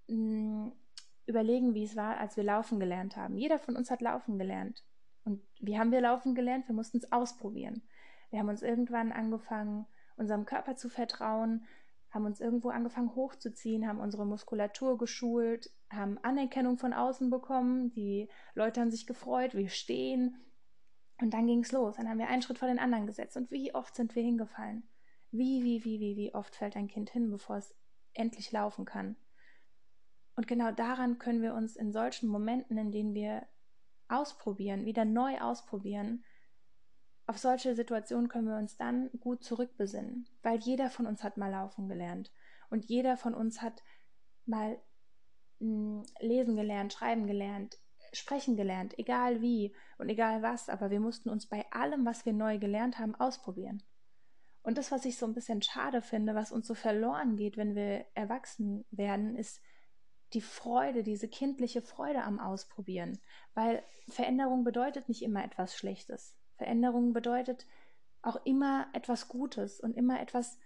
überlegen, 0.08 1.74
wie 1.74 1.84
es 1.84 1.96
war, 1.96 2.18
als 2.18 2.36
wir 2.36 2.44
laufen 2.44 2.78
gelernt 2.78 3.16
haben. 3.16 3.36
Jeder 3.36 3.58
von 3.58 3.76
uns 3.76 3.90
hat 3.90 4.00
laufen 4.00 4.38
gelernt. 4.38 4.84
Und 5.24 5.42
wie 5.58 5.78
haben 5.78 5.90
wir 5.90 6.00
laufen 6.00 6.34
gelernt? 6.34 6.68
Wir 6.68 6.74
mussten 6.74 6.98
es 6.98 7.10
ausprobieren. 7.10 7.82
Wir 8.30 8.38
haben 8.38 8.48
uns 8.48 8.62
irgendwann 8.62 9.12
angefangen, 9.12 9.86
unserem 10.16 10.46
Körper 10.46 10.76
zu 10.76 10.88
vertrauen, 10.88 11.66
haben 12.10 12.26
uns 12.26 12.40
irgendwo 12.40 12.70
angefangen 12.70 13.14
hochzuziehen, 13.14 13.86
haben 13.86 14.00
unsere 14.00 14.24
Muskulatur 14.24 14.96
geschult, 14.98 15.70
haben 15.90 16.18
Anerkennung 16.18 16.78
von 16.78 16.92
außen 16.92 17.28
bekommen, 17.28 17.92
die 17.92 18.28
Leute 18.54 18.80
haben 18.80 18.90
sich 18.90 19.06
gefreut, 19.06 19.54
wir 19.54 19.68
stehen. 19.68 20.36
Und 21.20 21.34
dann 21.34 21.46
ging 21.46 21.60
es 21.60 21.72
los. 21.72 21.96
Dann 21.96 22.08
haben 22.08 22.18
wir 22.18 22.28
einen 22.28 22.42
Schritt 22.42 22.58
vor 22.58 22.68
den 22.68 22.78
anderen 22.78 23.06
gesetzt. 23.06 23.36
Und 23.36 23.50
wie 23.50 23.74
oft 23.74 23.94
sind 23.94 24.14
wir 24.14 24.22
hingefallen? 24.22 24.88
Wie, 25.30 25.64
wie, 25.64 25.84
wie, 25.84 25.98
wie, 25.98 26.16
wie 26.16 26.34
oft 26.34 26.54
fällt 26.54 26.76
ein 26.76 26.88
Kind 26.88 27.10
hin, 27.10 27.30
bevor 27.30 27.56
es 27.56 27.74
endlich 28.12 28.52
laufen 28.52 28.84
kann? 28.84 29.16
Und 30.36 30.46
genau 30.46 30.70
daran 30.70 31.18
können 31.18 31.42
wir 31.42 31.54
uns 31.54 31.76
in 31.76 31.92
solchen 31.92 32.28
Momenten, 32.28 32.78
in 32.78 32.92
denen 32.92 33.14
wir 33.14 33.46
ausprobieren, 34.08 34.84
wieder 34.84 35.04
neu 35.04 35.38
ausprobieren, 35.40 36.24
auf 37.26 37.38
solche 37.38 37.74
Situationen 37.74 38.28
können 38.28 38.48
wir 38.48 38.56
uns 38.56 38.76
dann 38.76 39.10
gut 39.18 39.42
zurückbesinnen, 39.42 40.28
weil 40.42 40.58
jeder 40.60 40.90
von 40.90 41.06
uns 41.06 41.24
hat 41.24 41.36
mal 41.36 41.50
laufen 41.50 41.88
gelernt 41.88 42.30
und 42.70 42.84
jeder 42.84 43.16
von 43.16 43.34
uns 43.34 43.62
hat 43.62 43.82
mal 44.44 44.80
hm, 45.58 46.04
lesen 46.20 46.54
gelernt, 46.54 46.92
schreiben 46.92 47.26
gelernt, 47.26 47.78
sprechen 48.12 48.56
gelernt, 48.56 48.96
egal 48.98 49.40
wie 49.40 49.74
und 49.98 50.08
egal 50.08 50.42
was, 50.42 50.68
aber 50.68 50.90
wir 50.90 51.00
mussten 51.00 51.28
uns 51.28 51.48
bei 51.48 51.66
allem, 51.72 52.06
was 52.06 52.24
wir 52.24 52.32
neu 52.32 52.58
gelernt 52.58 52.98
haben, 52.98 53.16
ausprobieren. 53.16 53.82
Und 54.62 54.78
das, 54.78 54.92
was 54.92 55.04
ich 55.04 55.16
so 55.16 55.26
ein 55.26 55.34
bisschen 55.34 55.62
schade 55.62 56.02
finde, 56.02 56.34
was 56.34 56.52
uns 56.52 56.66
so 56.66 56.74
verloren 56.74 57.36
geht, 57.36 57.56
wenn 57.56 57.74
wir 57.74 58.04
erwachsen 58.14 58.84
werden, 58.90 59.36
ist 59.36 59.60
die 60.32 60.40
Freude, 60.40 61.02
diese 61.02 61.28
kindliche 61.28 61.82
Freude 61.82 62.22
am 62.22 62.40
Ausprobieren. 62.40 63.18
Weil 63.54 63.82
Veränderung 64.08 64.64
bedeutet 64.64 65.08
nicht 65.08 65.22
immer 65.22 65.44
etwas 65.44 65.76
Schlechtes. 65.76 66.34
Veränderung 66.56 67.12
bedeutet 67.12 67.66
auch 68.22 68.44
immer 68.44 68.88
etwas 68.92 69.28
Gutes 69.28 69.80
und 69.80 69.96
immer 69.96 70.20
etwas, 70.20 70.58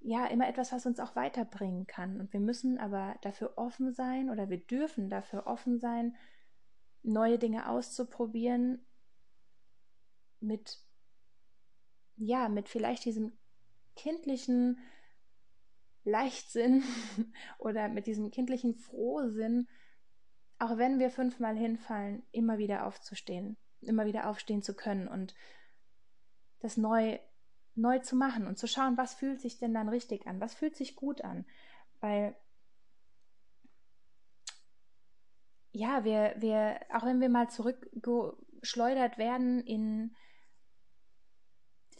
ja, 0.00 0.26
immer 0.26 0.48
etwas, 0.48 0.72
was 0.72 0.86
uns 0.86 1.00
auch 1.00 1.16
weiterbringen 1.16 1.86
kann. 1.86 2.20
Und 2.20 2.32
wir 2.32 2.40
müssen 2.40 2.78
aber 2.78 3.16
dafür 3.22 3.52
offen 3.56 3.92
sein 3.92 4.30
oder 4.30 4.48
wir 4.48 4.58
dürfen 4.58 5.10
dafür 5.10 5.46
offen 5.46 5.78
sein, 5.78 6.16
neue 7.02 7.38
Dinge 7.38 7.68
auszuprobieren 7.68 8.84
mit, 10.40 10.78
ja, 12.16 12.48
mit 12.48 12.68
vielleicht 12.68 13.04
diesem 13.04 13.32
kindlichen 13.96 14.78
Leichtsinn 16.06 16.82
oder 17.58 17.88
mit 17.88 18.06
diesem 18.06 18.30
kindlichen 18.30 18.74
Frohsinn, 18.74 19.68
auch 20.58 20.78
wenn 20.78 20.98
wir 20.98 21.10
fünfmal 21.10 21.56
hinfallen, 21.56 22.22
immer 22.32 22.56
wieder 22.56 22.86
aufzustehen 22.86 23.58
immer 23.86 24.06
wieder 24.06 24.28
aufstehen 24.28 24.62
zu 24.62 24.74
können. 24.74 25.08
Und 25.08 25.34
das 26.60 26.76
neu, 26.76 27.18
neu 27.74 27.98
zu 28.00 28.16
machen 28.16 28.46
und 28.46 28.58
zu 28.58 28.66
schauen, 28.66 28.96
was 28.96 29.14
fühlt 29.14 29.40
sich 29.40 29.58
denn 29.58 29.74
dann 29.74 29.88
richtig 29.88 30.26
an, 30.26 30.40
was 30.40 30.54
fühlt 30.54 30.76
sich 30.76 30.96
gut 30.96 31.22
an. 31.22 31.44
Weil, 32.00 32.36
ja, 35.72 36.04
wir, 36.04 36.34
wir, 36.38 36.80
auch 36.92 37.04
wenn 37.04 37.20
wir 37.20 37.28
mal 37.28 37.50
zurückgeschleudert 37.50 39.18
werden 39.18 39.60
in 39.60 40.16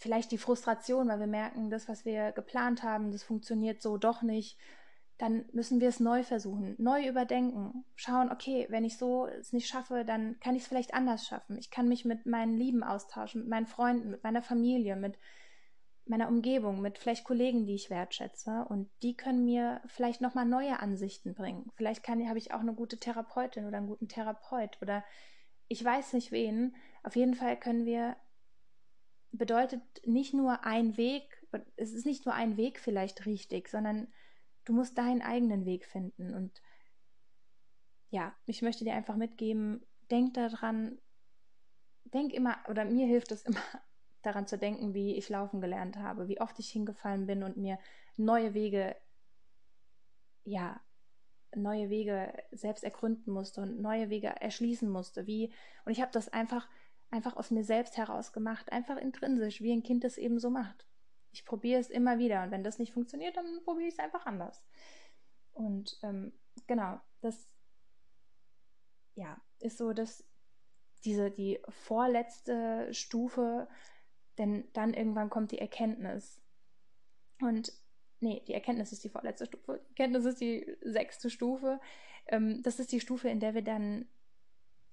vielleicht 0.06 0.30
die 0.30 0.38
Frustration, 0.38 1.08
weil 1.08 1.18
wir 1.18 1.26
merken, 1.26 1.68
das, 1.68 1.88
was 1.88 2.04
wir 2.04 2.30
geplant 2.30 2.84
haben, 2.84 3.10
das 3.10 3.24
funktioniert 3.24 3.82
so 3.82 3.96
doch 3.96 4.22
nicht, 4.22 4.56
dann 5.18 5.46
müssen 5.52 5.80
wir 5.80 5.88
es 5.88 5.98
neu 5.98 6.22
versuchen, 6.22 6.76
neu 6.78 7.08
überdenken, 7.08 7.84
schauen, 7.96 8.30
okay, 8.30 8.66
wenn 8.70 8.84
ich 8.84 8.98
so 8.98 9.26
es 9.26 9.52
nicht 9.52 9.66
schaffe, 9.66 10.04
dann 10.04 10.38
kann 10.38 10.54
ich 10.54 10.62
es 10.62 10.68
vielleicht 10.68 10.94
anders 10.94 11.26
schaffen. 11.26 11.58
Ich 11.58 11.72
kann 11.72 11.88
mich 11.88 12.04
mit 12.04 12.24
meinen 12.24 12.56
Lieben 12.56 12.84
austauschen, 12.84 13.40
mit 13.40 13.50
meinen 13.50 13.66
Freunden, 13.66 14.10
mit 14.12 14.22
meiner 14.22 14.42
Familie, 14.42 14.94
mit 14.94 15.18
meiner 16.04 16.28
Umgebung, 16.28 16.80
mit 16.80 16.98
vielleicht 16.98 17.24
Kollegen, 17.24 17.66
die 17.66 17.74
ich 17.74 17.90
wertschätze 17.90 18.64
und 18.68 18.88
die 19.02 19.16
können 19.16 19.44
mir 19.44 19.80
vielleicht 19.86 20.20
nochmal 20.20 20.46
neue 20.46 20.78
Ansichten 20.78 21.34
bringen. 21.34 21.72
Vielleicht 21.74 22.04
kann, 22.04 22.28
habe 22.28 22.38
ich 22.38 22.54
auch 22.54 22.60
eine 22.60 22.74
gute 22.74 22.98
Therapeutin 22.98 23.66
oder 23.66 23.78
einen 23.78 23.88
guten 23.88 24.06
Therapeut 24.06 24.78
oder 24.80 25.02
ich 25.66 25.84
weiß 25.84 26.12
nicht 26.12 26.30
wen. 26.30 26.76
Auf 27.02 27.16
jeden 27.16 27.34
Fall 27.34 27.58
können 27.58 27.86
wir 27.86 28.14
bedeutet 29.38 29.82
nicht 30.04 30.34
nur 30.34 30.64
ein 30.64 30.96
Weg, 30.96 31.46
es 31.76 31.92
ist 31.92 32.06
nicht 32.06 32.24
nur 32.26 32.34
ein 32.34 32.56
Weg 32.56 32.78
vielleicht 32.78 33.26
richtig, 33.26 33.68
sondern 33.68 34.08
du 34.64 34.72
musst 34.72 34.98
deinen 34.98 35.22
eigenen 35.22 35.64
Weg 35.64 35.86
finden. 35.86 36.34
Und 36.34 36.62
ja, 38.10 38.34
ich 38.46 38.62
möchte 38.62 38.84
dir 38.84 38.94
einfach 38.94 39.16
mitgeben, 39.16 39.84
denk 40.10 40.34
daran, 40.34 40.98
denk 42.04 42.32
immer, 42.32 42.56
oder 42.68 42.84
mir 42.84 43.06
hilft 43.06 43.32
es 43.32 43.42
immer, 43.42 43.60
daran 44.22 44.46
zu 44.46 44.58
denken, 44.58 44.92
wie 44.92 45.16
ich 45.16 45.28
laufen 45.28 45.60
gelernt 45.60 45.96
habe, 45.98 46.28
wie 46.28 46.40
oft 46.40 46.58
ich 46.58 46.70
hingefallen 46.70 47.26
bin 47.26 47.42
und 47.42 47.56
mir 47.56 47.78
neue 48.16 48.54
Wege, 48.54 48.96
ja, 50.44 50.80
neue 51.54 51.90
Wege 51.90 52.32
selbst 52.50 52.84
ergründen 52.84 53.32
musste 53.32 53.60
und 53.62 53.80
neue 53.80 54.10
Wege 54.10 54.28
erschließen 54.28 54.88
musste, 54.88 55.26
wie, 55.26 55.52
und 55.84 55.92
ich 55.92 56.00
habe 56.00 56.12
das 56.12 56.28
einfach 56.28 56.68
einfach 57.10 57.36
aus 57.36 57.50
mir 57.50 57.64
selbst 57.64 57.96
heraus 57.96 58.32
gemacht, 58.32 58.72
einfach 58.72 58.96
intrinsisch, 58.96 59.60
wie 59.60 59.72
ein 59.72 59.82
Kind 59.82 60.04
es 60.04 60.18
eben 60.18 60.38
so 60.38 60.50
macht. 60.50 60.86
Ich 61.32 61.44
probiere 61.44 61.80
es 61.80 61.90
immer 61.90 62.18
wieder 62.18 62.42
und 62.42 62.50
wenn 62.50 62.64
das 62.64 62.78
nicht 62.78 62.92
funktioniert, 62.92 63.36
dann 63.36 63.62
probiere 63.64 63.88
ich 63.88 63.94
es 63.94 64.00
einfach 64.00 64.26
anders. 64.26 64.64
Und 65.52 65.98
ähm, 66.02 66.32
genau, 66.66 67.00
das 67.20 67.48
ja, 69.14 69.40
ist 69.58 69.78
so, 69.78 69.92
dass 69.92 70.24
diese 71.04 71.30
die 71.30 71.60
vorletzte 71.68 72.92
Stufe, 72.92 73.68
denn 74.38 74.68
dann 74.72 74.92
irgendwann 74.94 75.30
kommt 75.30 75.52
die 75.52 75.58
Erkenntnis. 75.58 76.40
Und 77.40 77.72
nee, 78.20 78.42
die 78.46 78.54
Erkenntnis 78.54 78.92
ist 78.92 79.04
die 79.04 79.08
vorletzte 79.08 79.46
Stufe. 79.46 79.80
Die 79.84 79.88
Erkenntnis 79.90 80.24
ist 80.24 80.40
die 80.40 80.76
sechste 80.82 81.30
Stufe. 81.30 81.80
Ähm, 82.26 82.62
das 82.62 82.78
ist 82.80 82.92
die 82.92 83.00
Stufe, 83.00 83.28
in 83.28 83.40
der 83.40 83.54
wir 83.54 83.62
dann 83.62 84.08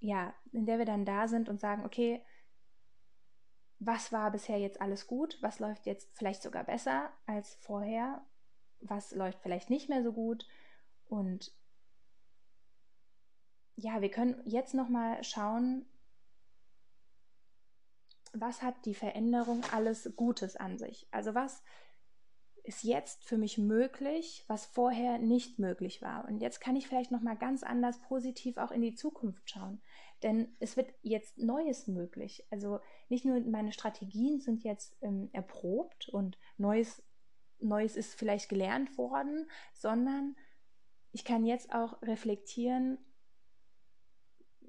ja, 0.03 0.33
in 0.51 0.65
der 0.65 0.79
wir 0.79 0.85
dann 0.85 1.05
da 1.05 1.29
sind 1.29 1.47
und 1.47 1.61
sagen, 1.61 1.85
okay, 1.85 2.21
was 3.79 4.11
war 4.11 4.31
bisher 4.31 4.59
jetzt 4.59 4.81
alles 4.81 5.07
gut? 5.07 5.37
Was 5.41 5.59
läuft 5.59 5.85
jetzt 5.85 6.09
vielleicht 6.13 6.41
sogar 6.41 6.65
besser 6.65 7.09
als 7.25 7.55
vorher? 7.55 8.21
Was 8.81 9.13
läuft 9.15 9.39
vielleicht 9.39 9.69
nicht 9.69 9.87
mehr 9.87 10.03
so 10.03 10.11
gut? 10.11 10.45
Und 11.05 11.53
ja, 13.75 14.01
wir 14.01 14.11
können 14.11 14.41
jetzt 14.43 14.73
noch 14.73 14.89
mal 14.89 15.23
schauen, 15.23 15.85
was 18.33 18.61
hat 18.61 18.85
die 18.85 18.95
Veränderung 18.95 19.63
alles 19.71 20.11
Gutes 20.17 20.57
an 20.57 20.77
sich? 20.77 21.07
Also 21.11 21.33
was 21.33 21.63
ist 22.63 22.83
jetzt 22.83 23.25
für 23.25 23.37
mich 23.37 23.57
möglich, 23.57 24.45
was 24.47 24.65
vorher 24.65 25.17
nicht 25.17 25.59
möglich 25.59 26.01
war. 26.01 26.25
Und 26.27 26.39
jetzt 26.39 26.61
kann 26.61 26.77
ich 26.77 26.87
vielleicht 26.87 27.11
noch 27.11 27.21
mal 27.21 27.35
ganz 27.35 27.61
anders 27.61 27.99
positiv 27.99 28.57
auch 28.57 28.71
in 28.71 28.81
die 28.81 28.95
Zukunft 28.95 29.49
schauen, 29.49 29.81
denn 30.23 30.55
es 30.59 30.77
wird 30.77 30.93
jetzt 31.01 31.37
Neues 31.37 31.87
möglich. 31.87 32.45
Also 32.51 32.79
nicht 33.09 33.25
nur 33.25 33.39
meine 33.41 33.73
Strategien 33.73 34.39
sind 34.39 34.63
jetzt 34.63 34.95
ähm, 35.01 35.29
erprobt 35.33 36.07
und 36.09 36.37
Neues 36.57 37.03
Neues 37.59 37.95
ist 37.95 38.15
vielleicht 38.15 38.49
gelernt 38.49 38.97
worden, 38.97 39.49
sondern 39.73 40.35
ich 41.11 41.23
kann 41.25 41.45
jetzt 41.45 41.73
auch 41.73 42.01
reflektieren, 42.01 42.97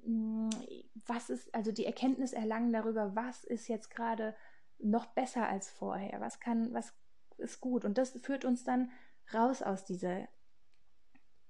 hm, 0.02 0.50
was 1.06 1.30
ist 1.30 1.54
also 1.54 1.72
die 1.72 1.86
Erkenntnis 1.86 2.32
erlangen 2.32 2.72
darüber, 2.72 3.14
was 3.14 3.44
ist 3.44 3.68
jetzt 3.68 3.90
gerade 3.90 4.36
noch 4.78 5.06
besser 5.06 5.48
als 5.48 5.70
vorher, 5.70 6.20
was 6.20 6.40
kann 6.40 6.72
was 6.72 6.94
ist 7.44 7.60
gut. 7.60 7.84
Und 7.84 7.98
das 7.98 8.10
führt 8.22 8.44
uns 8.44 8.64
dann 8.64 8.90
raus 9.32 9.62
aus 9.62 9.84
dieser 9.84 10.28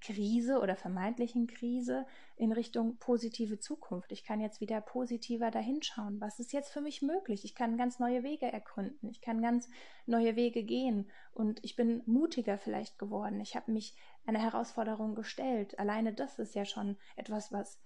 Krise 0.04 0.60
oder 0.60 0.76
vermeintlichen 0.76 1.46
Krise 1.46 2.06
in 2.36 2.52
Richtung 2.52 2.98
positive 2.98 3.58
Zukunft. 3.58 4.12
Ich 4.12 4.22
kann 4.22 4.38
jetzt 4.38 4.60
wieder 4.60 4.82
positiver 4.82 5.50
dahinschauen. 5.50 6.20
Was 6.20 6.38
ist 6.38 6.52
jetzt 6.52 6.70
für 6.70 6.82
mich 6.82 7.00
möglich? 7.00 7.44
Ich 7.44 7.54
kann 7.54 7.78
ganz 7.78 7.98
neue 7.98 8.22
Wege 8.22 8.44
ergründen. 8.44 9.08
Ich 9.08 9.22
kann 9.22 9.40
ganz 9.40 9.70
neue 10.04 10.36
Wege 10.36 10.62
gehen. 10.62 11.10
Und 11.32 11.64
ich 11.64 11.74
bin 11.74 12.02
mutiger 12.04 12.58
vielleicht 12.58 12.98
geworden. 12.98 13.40
Ich 13.40 13.56
habe 13.56 13.72
mich 13.72 13.96
einer 14.26 14.40
Herausforderung 14.40 15.14
gestellt. 15.14 15.78
Alleine 15.78 16.12
das 16.12 16.38
ist 16.38 16.54
ja 16.54 16.66
schon 16.66 16.98
etwas, 17.16 17.50
was, 17.50 17.80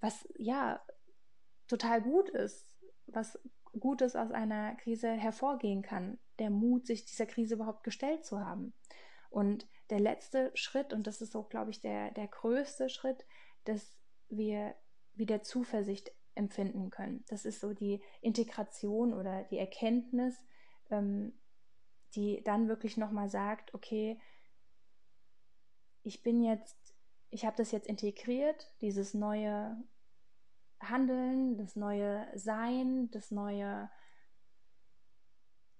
was 0.00 0.28
ja 0.36 0.82
total 1.68 2.02
gut 2.02 2.28
ist, 2.28 2.76
was 3.06 3.38
Gutes 3.78 4.14
aus 4.14 4.30
einer 4.30 4.74
Krise 4.76 5.10
hervorgehen 5.10 5.80
kann. 5.80 6.18
Der 6.38 6.50
Mut, 6.50 6.86
sich 6.86 7.04
dieser 7.04 7.26
Krise 7.26 7.54
überhaupt 7.54 7.84
gestellt 7.84 8.24
zu 8.24 8.40
haben. 8.40 8.72
Und 9.30 9.66
der 9.90 10.00
letzte 10.00 10.50
Schritt, 10.54 10.92
und 10.92 11.06
das 11.06 11.20
ist 11.20 11.32
so, 11.32 11.42
glaube 11.42 11.70
ich, 11.70 11.80
der, 11.80 12.10
der 12.12 12.28
größte 12.28 12.88
Schritt, 12.88 13.26
dass 13.64 13.96
wir 14.28 14.74
wieder 15.14 15.42
Zuversicht 15.42 16.12
empfinden 16.34 16.90
können. 16.90 17.24
Das 17.28 17.44
ist 17.44 17.60
so 17.60 17.74
die 17.74 18.02
Integration 18.20 19.12
oder 19.12 19.44
die 19.44 19.58
Erkenntnis, 19.58 20.34
ähm, 20.90 21.38
die 22.14 22.42
dann 22.44 22.68
wirklich 22.68 22.96
nochmal 22.96 23.28
sagt, 23.28 23.74
okay, 23.74 24.20
ich 26.02 26.22
bin 26.22 26.42
jetzt, 26.42 26.94
ich 27.30 27.44
habe 27.44 27.56
das 27.56 27.70
jetzt 27.70 27.86
integriert, 27.86 28.74
dieses 28.80 29.14
neue 29.14 29.76
Handeln, 30.80 31.56
das 31.56 31.76
neue 31.76 32.26
Sein, 32.34 33.10
das 33.10 33.30
neue, 33.30 33.90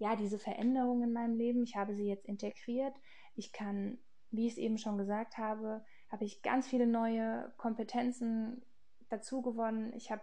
ja, 0.02 0.16
diese 0.16 0.40
Veränderung 0.40 1.04
in 1.04 1.12
meinem 1.12 1.36
Leben. 1.36 1.62
Ich 1.62 1.76
habe 1.76 1.94
sie 1.94 2.08
jetzt 2.08 2.26
integriert. 2.26 2.92
Ich 3.36 3.52
kann, 3.52 3.98
wie 4.32 4.48
ich 4.48 4.54
es 4.54 4.58
eben 4.58 4.76
schon 4.76 4.98
gesagt 4.98 5.38
habe, 5.38 5.84
habe 6.10 6.24
ich 6.24 6.42
ganz 6.42 6.66
viele 6.66 6.88
neue 6.88 7.54
Kompetenzen 7.56 8.64
dazu 9.10 9.42
gewonnen. 9.42 9.92
Ich 9.94 10.10
habe 10.10 10.22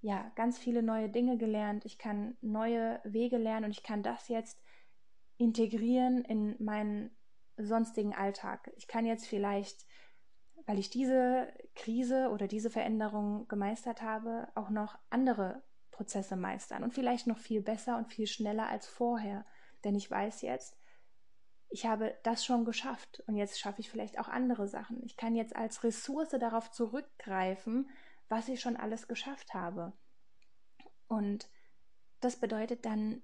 ja 0.00 0.32
ganz 0.36 0.58
viele 0.58 0.82
neue 0.82 1.10
Dinge 1.10 1.36
gelernt. 1.36 1.84
Ich 1.84 1.98
kann 1.98 2.38
neue 2.40 3.02
Wege 3.04 3.36
lernen 3.36 3.66
und 3.66 3.72
ich 3.72 3.82
kann 3.82 4.02
das 4.02 4.28
jetzt 4.28 4.58
integrieren 5.36 6.24
in 6.24 6.56
meinen 6.64 7.10
sonstigen 7.58 8.14
Alltag. 8.14 8.72
Ich 8.76 8.88
kann 8.88 9.04
jetzt 9.04 9.26
vielleicht 9.26 9.84
weil 10.66 10.78
ich 10.78 10.90
diese 10.90 11.52
Krise 11.74 12.30
oder 12.30 12.46
diese 12.46 12.70
Veränderung 12.70 13.48
gemeistert 13.48 14.02
habe, 14.02 14.46
auch 14.54 14.70
noch 14.70 14.96
andere 15.08 15.64
Prozesse 15.90 16.36
meistern 16.36 16.82
und 16.82 16.94
vielleicht 16.94 17.26
noch 17.26 17.38
viel 17.38 17.62
besser 17.62 17.96
und 17.96 18.08
viel 18.12 18.26
schneller 18.26 18.68
als 18.68 18.86
vorher. 18.86 19.44
Denn 19.84 19.94
ich 19.94 20.10
weiß 20.10 20.42
jetzt, 20.42 20.76
ich 21.70 21.86
habe 21.86 22.18
das 22.24 22.44
schon 22.44 22.64
geschafft 22.64 23.22
und 23.26 23.36
jetzt 23.36 23.60
schaffe 23.60 23.80
ich 23.80 23.90
vielleicht 23.90 24.18
auch 24.18 24.28
andere 24.28 24.66
Sachen. 24.66 25.02
Ich 25.04 25.16
kann 25.16 25.36
jetzt 25.36 25.54
als 25.54 25.84
Ressource 25.84 26.30
darauf 26.30 26.70
zurückgreifen, 26.70 27.88
was 28.28 28.48
ich 28.48 28.60
schon 28.60 28.76
alles 28.76 29.06
geschafft 29.06 29.54
habe. 29.54 29.92
Und 31.06 31.48
das 32.20 32.36
bedeutet 32.36 32.84
dann, 32.84 33.22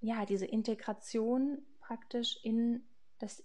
ja, 0.00 0.26
diese 0.26 0.46
Integration 0.46 1.64
praktisch 1.80 2.38
in 2.42 2.86
das 3.18 3.44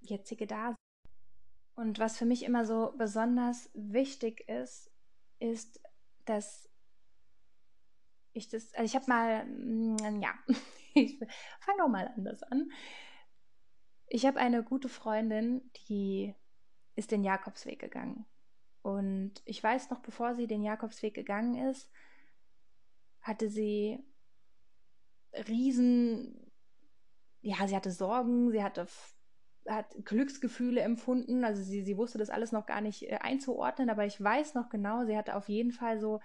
jetzige 0.00 0.46
Dasein. 0.46 0.76
Und 1.74 1.98
was 1.98 2.18
für 2.18 2.24
mich 2.24 2.44
immer 2.44 2.64
so 2.64 2.94
besonders 2.96 3.70
wichtig 3.74 4.48
ist, 4.48 4.90
ist, 5.38 5.80
dass 6.24 6.69
ich 8.32 8.48
das, 8.48 8.72
also 8.74 8.84
ich 8.84 8.94
habe 8.94 9.06
mal, 9.08 9.44
mm, 9.46 10.20
ja, 10.22 10.34
ich 10.94 11.18
fange 11.60 11.78
doch 11.78 11.88
mal 11.88 12.12
anders 12.16 12.42
an. 12.44 12.70
Ich 14.06 14.26
habe 14.26 14.40
eine 14.40 14.64
gute 14.64 14.88
Freundin, 14.88 15.70
die 15.88 16.34
ist 16.96 17.12
den 17.12 17.24
Jakobsweg 17.24 17.78
gegangen. 17.78 18.26
Und 18.82 19.34
ich 19.44 19.62
weiß 19.62 19.90
noch, 19.90 20.00
bevor 20.00 20.34
sie 20.34 20.46
den 20.46 20.62
Jakobsweg 20.62 21.14
gegangen 21.14 21.68
ist, 21.70 21.90
hatte 23.20 23.48
sie 23.50 24.02
riesen, 25.46 26.50
ja, 27.42 27.68
sie 27.68 27.76
hatte 27.76 27.92
Sorgen, 27.92 28.50
sie 28.50 28.62
hatte 28.62 28.86
hat 29.68 29.94
Glücksgefühle 30.04 30.80
empfunden. 30.80 31.44
Also 31.44 31.62
sie, 31.62 31.82
sie 31.82 31.96
wusste 31.96 32.18
das 32.18 32.30
alles 32.30 32.52
noch 32.52 32.66
gar 32.66 32.80
nicht 32.80 33.02
äh, 33.10 33.18
einzuordnen, 33.20 33.90
aber 33.90 34.06
ich 34.06 34.22
weiß 34.22 34.54
noch 34.54 34.68
genau, 34.68 35.04
sie 35.04 35.16
hatte 35.16 35.36
auf 35.36 35.48
jeden 35.48 35.72
Fall 35.72 35.98
so 36.00 36.20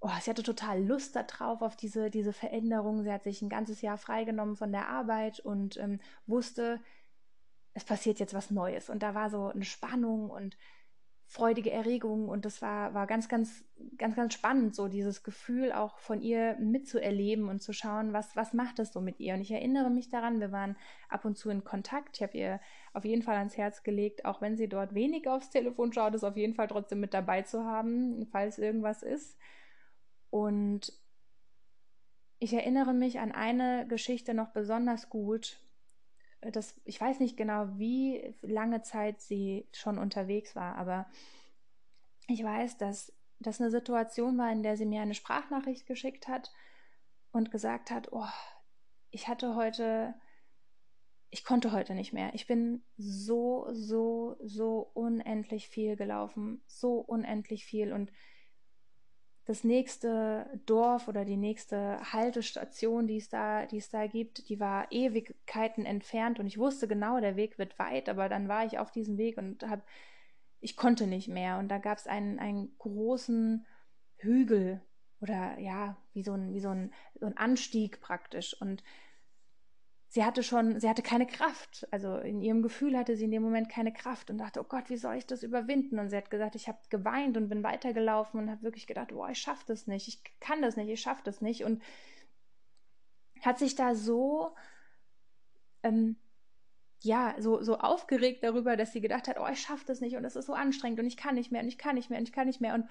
oh, 0.00 0.10
sie 0.20 0.30
hatte 0.30 0.42
total 0.42 0.82
Lust 0.84 1.16
darauf, 1.16 1.62
auf 1.62 1.76
diese, 1.76 2.10
diese 2.10 2.32
Veränderung. 2.32 3.02
Sie 3.02 3.12
hat 3.12 3.24
sich 3.24 3.42
ein 3.42 3.48
ganzes 3.48 3.82
Jahr 3.82 3.98
freigenommen 3.98 4.56
von 4.56 4.72
der 4.72 4.88
Arbeit 4.88 5.40
und 5.40 5.76
ähm, 5.78 6.00
wusste, 6.26 6.80
es 7.74 7.84
passiert 7.84 8.18
jetzt 8.18 8.34
was 8.34 8.50
Neues. 8.50 8.88
Und 8.88 9.02
da 9.02 9.14
war 9.14 9.30
so 9.30 9.48
eine 9.48 9.64
Spannung 9.64 10.30
und 10.30 10.56
freudige 11.28 11.72
Erregung 11.72 12.28
und 12.28 12.44
das 12.44 12.62
war, 12.62 12.94
war 12.94 13.06
ganz, 13.06 13.28
ganz, 13.28 13.64
ganz, 13.98 14.14
ganz 14.14 14.32
spannend, 14.32 14.76
so 14.76 14.86
dieses 14.86 15.24
Gefühl 15.24 15.72
auch 15.72 15.98
von 15.98 16.22
ihr 16.22 16.56
mitzuerleben 16.60 17.48
und 17.48 17.60
zu 17.60 17.72
schauen, 17.72 18.12
was, 18.12 18.36
was 18.36 18.52
macht 18.52 18.78
es 18.78 18.92
so 18.92 19.00
mit 19.00 19.18
ihr. 19.18 19.34
Und 19.34 19.40
ich 19.40 19.50
erinnere 19.50 19.90
mich 19.90 20.08
daran, 20.08 20.40
wir 20.40 20.52
waren 20.52 20.76
ab 21.08 21.24
und 21.24 21.36
zu 21.36 21.50
in 21.50 21.64
Kontakt. 21.64 22.16
Ich 22.16 22.22
habe 22.22 22.38
ihr 22.38 22.60
auf 22.92 23.04
jeden 23.04 23.22
Fall 23.22 23.36
ans 23.36 23.56
Herz 23.56 23.82
gelegt, 23.82 24.24
auch 24.24 24.40
wenn 24.40 24.56
sie 24.56 24.68
dort 24.68 24.94
wenig 24.94 25.28
aufs 25.28 25.50
Telefon 25.50 25.92
schaut, 25.92 26.14
es 26.14 26.24
auf 26.24 26.36
jeden 26.36 26.54
Fall 26.54 26.68
trotzdem 26.68 27.00
mit 27.00 27.12
dabei 27.12 27.42
zu 27.42 27.64
haben, 27.64 28.26
falls 28.30 28.58
irgendwas 28.58 29.02
ist. 29.02 29.36
Und 30.36 30.92
ich 32.38 32.52
erinnere 32.52 32.92
mich 32.92 33.20
an 33.20 33.32
eine 33.32 33.86
Geschichte 33.88 34.34
noch 34.34 34.48
besonders 34.48 35.08
gut. 35.08 35.58
Das, 36.42 36.78
ich 36.84 37.00
weiß 37.00 37.20
nicht 37.20 37.38
genau, 37.38 37.78
wie 37.78 38.34
lange 38.42 38.82
Zeit 38.82 39.22
sie 39.22 39.66
schon 39.72 39.96
unterwegs 39.96 40.54
war, 40.54 40.76
aber 40.76 41.06
ich 42.28 42.44
weiß, 42.44 42.76
dass 42.76 43.14
das 43.38 43.62
eine 43.62 43.70
Situation 43.70 44.36
war, 44.36 44.52
in 44.52 44.62
der 44.62 44.76
sie 44.76 44.84
mir 44.84 45.00
eine 45.00 45.14
Sprachnachricht 45.14 45.86
geschickt 45.86 46.28
hat 46.28 46.52
und 47.32 47.50
gesagt 47.50 47.90
hat, 47.90 48.12
oh, 48.12 48.28
ich 49.10 49.28
hatte 49.28 49.54
heute, 49.54 50.14
ich 51.30 51.44
konnte 51.44 51.72
heute 51.72 51.94
nicht 51.94 52.12
mehr. 52.12 52.34
Ich 52.34 52.46
bin 52.46 52.84
so, 52.98 53.68
so, 53.72 54.36
so 54.44 54.90
unendlich 54.92 55.70
viel 55.70 55.96
gelaufen, 55.96 56.62
so 56.66 56.98
unendlich 56.98 57.64
viel 57.64 57.94
und 57.94 58.12
das 59.46 59.62
nächste 59.62 60.50
Dorf 60.66 61.06
oder 61.06 61.24
die 61.24 61.36
nächste 61.36 62.00
Haltestation, 62.12 63.06
die 63.06 63.18
es 63.18 63.28
da, 63.28 63.64
die 63.64 63.78
es 63.78 63.88
da 63.88 64.08
gibt, 64.08 64.48
die 64.48 64.58
war 64.58 64.90
Ewigkeiten 64.90 65.86
entfernt 65.86 66.40
und 66.40 66.46
ich 66.46 66.58
wusste 66.58 66.88
genau, 66.88 67.20
der 67.20 67.36
Weg 67.36 67.56
wird 67.56 67.78
weit, 67.78 68.08
aber 68.08 68.28
dann 68.28 68.48
war 68.48 68.66
ich 68.66 68.78
auf 68.78 68.90
diesem 68.90 69.18
Weg 69.18 69.38
und 69.38 69.62
habe, 69.62 69.82
ich 70.60 70.76
konnte 70.76 71.06
nicht 71.06 71.28
mehr. 71.28 71.58
Und 71.58 71.68
da 71.68 71.78
gab 71.78 71.96
es 71.96 72.08
einen, 72.08 72.40
einen 72.40 72.76
großen 72.78 73.64
Hügel 74.16 74.80
oder 75.20 75.58
ja, 75.60 75.96
wie 76.12 76.24
so 76.24 76.32
ein, 76.32 76.52
wie 76.52 76.60
so 76.60 76.70
ein, 76.70 76.92
so 77.14 77.26
ein 77.26 77.36
Anstieg 77.36 78.00
praktisch. 78.00 78.60
Und 78.60 78.82
sie 80.08 80.24
hatte 80.24 80.42
schon, 80.42 80.78
sie 80.80 80.88
hatte 80.88 81.02
keine 81.02 81.26
Kraft. 81.26 81.86
Also 81.90 82.16
in 82.18 82.40
ihrem 82.40 82.62
Gefühl 82.62 82.96
hatte 82.96 83.16
sie 83.16 83.24
in 83.24 83.30
dem 83.30 83.42
Moment 83.42 83.68
keine 83.68 83.92
Kraft 83.92 84.30
und 84.30 84.38
dachte, 84.38 84.60
oh 84.60 84.64
Gott, 84.64 84.88
wie 84.88 84.96
soll 84.96 85.16
ich 85.16 85.26
das 85.26 85.42
überwinden? 85.42 85.98
Und 85.98 86.10
sie 86.10 86.16
hat 86.16 86.30
gesagt, 86.30 86.54
ich 86.54 86.68
habe 86.68 86.78
geweint 86.90 87.36
und 87.36 87.48
bin 87.48 87.62
weitergelaufen 87.62 88.40
und 88.40 88.50
habe 88.50 88.62
wirklich 88.62 88.86
gedacht, 88.86 89.12
oh, 89.12 89.26
ich 89.26 89.38
schaffe 89.38 89.64
das 89.66 89.86
nicht, 89.86 90.08
ich 90.08 90.22
kann 90.40 90.62
das 90.62 90.76
nicht, 90.76 90.88
ich 90.88 91.00
schaffe 91.00 91.22
das 91.24 91.40
nicht. 91.40 91.64
Und 91.64 91.82
hat 93.42 93.58
sich 93.58 93.74
da 93.74 93.94
so, 93.94 94.54
ähm, 95.82 96.16
ja, 97.00 97.34
so, 97.38 97.62
so 97.62 97.78
aufgeregt 97.78 98.42
darüber, 98.42 98.76
dass 98.76 98.92
sie 98.92 99.00
gedacht 99.00 99.28
hat, 99.28 99.38
oh, 99.38 99.46
ich 99.50 99.60
schaffe 99.60 99.84
das 99.86 100.00
nicht 100.00 100.16
und 100.16 100.24
es 100.24 100.36
ist 100.36 100.46
so 100.46 100.54
anstrengend 100.54 101.00
und 101.00 101.06
ich 101.06 101.16
kann 101.16 101.34
nicht 101.34 101.52
mehr 101.52 101.62
und 101.62 101.68
ich 101.68 101.78
kann 101.78 101.94
nicht 101.94 102.10
mehr 102.10 102.18
und 102.18 102.28
ich 102.28 102.32
kann 102.32 102.46
nicht 102.46 102.60
mehr 102.60 102.74
und 102.74 102.88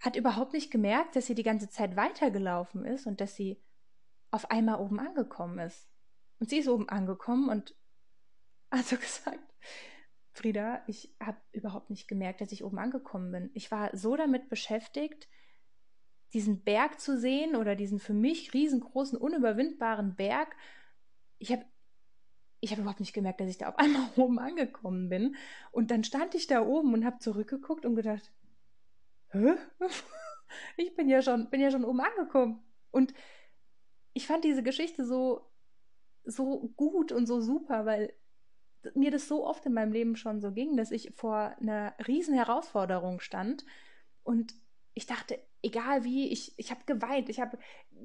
hat 0.00 0.14
überhaupt 0.14 0.52
nicht 0.52 0.70
gemerkt, 0.70 1.16
dass 1.16 1.26
sie 1.26 1.34
die 1.34 1.42
ganze 1.42 1.68
Zeit 1.68 1.96
weitergelaufen 1.96 2.84
ist 2.84 3.06
und 3.06 3.20
dass 3.20 3.34
sie 3.34 3.60
auf 4.30 4.50
einmal 4.50 4.80
oben 4.80 4.98
angekommen 5.00 5.58
ist. 5.58 5.88
Und 6.38 6.50
sie 6.50 6.58
ist 6.58 6.68
oben 6.68 6.88
angekommen 6.88 7.48
und 7.48 7.74
hat 8.70 8.86
so 8.86 8.96
gesagt, 8.96 9.40
Frieda, 10.32 10.82
ich 10.86 11.14
habe 11.20 11.38
überhaupt 11.52 11.88
nicht 11.88 12.08
gemerkt, 12.08 12.40
dass 12.40 12.52
ich 12.52 12.62
oben 12.62 12.78
angekommen 12.78 13.32
bin. 13.32 13.50
Ich 13.54 13.70
war 13.70 13.96
so 13.96 14.16
damit 14.16 14.48
beschäftigt, 14.48 15.28
diesen 16.34 16.62
Berg 16.62 17.00
zu 17.00 17.18
sehen 17.18 17.56
oder 17.56 17.74
diesen 17.74 17.98
für 17.98 18.12
mich 18.12 18.52
riesengroßen, 18.52 19.18
unüberwindbaren 19.18 20.16
Berg. 20.16 20.54
Ich 21.38 21.52
habe 21.52 21.64
ich 22.60 22.72
hab 22.72 22.78
überhaupt 22.78 23.00
nicht 23.00 23.12
gemerkt, 23.12 23.40
dass 23.40 23.48
ich 23.48 23.58
da 23.58 23.68
auf 23.68 23.78
einmal 23.78 24.08
oben 24.16 24.38
angekommen 24.38 25.08
bin. 25.08 25.36
Und 25.70 25.90
dann 25.90 26.04
stand 26.04 26.34
ich 26.34 26.46
da 26.46 26.60
oben 26.60 26.92
und 26.92 27.04
habe 27.04 27.18
zurückgeguckt 27.18 27.86
und 27.86 27.96
gedacht, 27.96 28.32
hä? 29.28 29.54
Ich 30.76 30.94
bin 30.94 31.08
ja 31.08 31.22
schon, 31.22 31.50
bin 31.50 31.60
ja 31.60 31.72
schon 31.72 31.84
oben 31.84 32.00
angekommen. 32.00 32.62
Und 32.92 33.12
ich 34.16 34.26
fand 34.26 34.44
diese 34.44 34.62
Geschichte 34.62 35.04
so, 35.04 35.46
so 36.24 36.72
gut 36.74 37.12
und 37.12 37.26
so 37.26 37.42
super, 37.42 37.84
weil 37.84 38.14
mir 38.94 39.10
das 39.10 39.28
so 39.28 39.46
oft 39.46 39.66
in 39.66 39.74
meinem 39.74 39.92
Leben 39.92 40.16
schon 40.16 40.40
so 40.40 40.52
ging, 40.52 40.74
dass 40.78 40.90
ich 40.90 41.12
vor 41.14 41.54
einer 41.60 41.94
riesen 42.08 42.34
Herausforderung 42.34 43.20
stand 43.20 43.66
und 44.22 44.54
ich 44.94 45.04
dachte, 45.04 45.38
egal 45.60 46.04
wie, 46.04 46.32
ich, 46.32 46.54
ich 46.56 46.70
habe 46.70 46.80
geweint, 46.86 47.28
ich 47.28 47.40
habe 47.40 47.58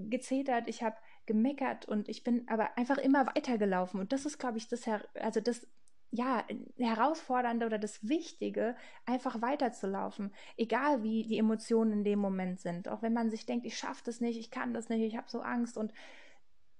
gezetert, 0.10 0.68
ich 0.68 0.84
habe 0.84 0.98
gemeckert 1.28 1.86
und 1.86 2.10
ich 2.10 2.26
bin 2.26 2.46
aber 2.50 2.78
einfach 2.78 2.98
immer 2.98 3.26
weitergelaufen. 3.28 4.02
Und 4.02 4.12
das 4.12 4.26
ist, 4.26 4.38
glaube 4.38 4.58
ich, 4.58 4.68
das, 4.68 4.84
also 5.14 5.40
das, 5.40 5.66
ja, 6.12 6.44
Herausfordernde 6.78 7.66
oder 7.66 7.80
das 7.80 8.08
Wichtige, 8.08 8.76
einfach 9.06 9.42
weiterzulaufen. 9.42 10.34
Egal 10.58 11.04
wie 11.04 11.24
die 11.24 11.38
Emotionen 11.38 11.94
in 11.94 12.04
dem 12.04 12.20
Moment 12.20 12.60
sind. 12.60 12.90
Auch 12.90 13.02
wenn 13.02 13.14
man 13.14 13.32
sich 13.32 13.46
denkt, 13.46 13.66
ich 13.66 13.78
schaffe 13.78 14.04
das 14.06 14.20
nicht, 14.20 14.38
ich 14.38 14.52
kann 14.52 14.74
das 14.74 14.90
nicht, 14.90 15.02
ich 15.02 15.16
habe 15.16 15.30
so 15.30 15.42
Angst 15.42 15.78
und 15.78 15.94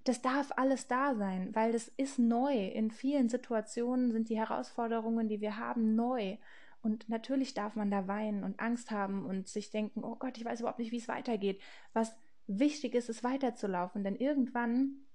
das 0.04 0.20
darf 0.20 0.52
alles 0.56 0.88
da 0.88 1.14
sein, 1.14 1.54
weil 1.54 1.72
das 1.72 1.88
ist 1.88 2.18
neu. 2.18 2.66
In 2.68 2.90
vielen 2.90 3.28
Situationen 3.28 4.10
sind 4.12 4.28
die 4.28 4.36
Herausforderungen, 4.36 5.28
die 5.28 5.40
wir 5.40 5.56
haben, 5.56 5.94
neu. 5.94 6.36
Und 6.82 7.08
natürlich 7.08 7.54
darf 7.54 7.76
man 7.76 7.90
da 7.90 8.08
weinen 8.08 8.42
und 8.42 8.58
Angst 8.58 8.90
haben 8.90 9.24
und 9.24 9.48
sich 9.48 9.70
denken, 9.70 10.02
oh 10.02 10.16
Gott, 10.16 10.36
ich 10.36 10.44
weiß 10.44 10.60
überhaupt 10.60 10.80
nicht, 10.80 10.90
wie 10.90 10.98
es 10.98 11.06
weitergeht. 11.08 11.60
Was 11.92 12.16
wichtig 12.48 12.94
ist, 12.94 13.08
ist 13.08 13.22
weiterzulaufen, 13.22 14.02
denn 14.02 14.16
irgendwann 14.16 15.06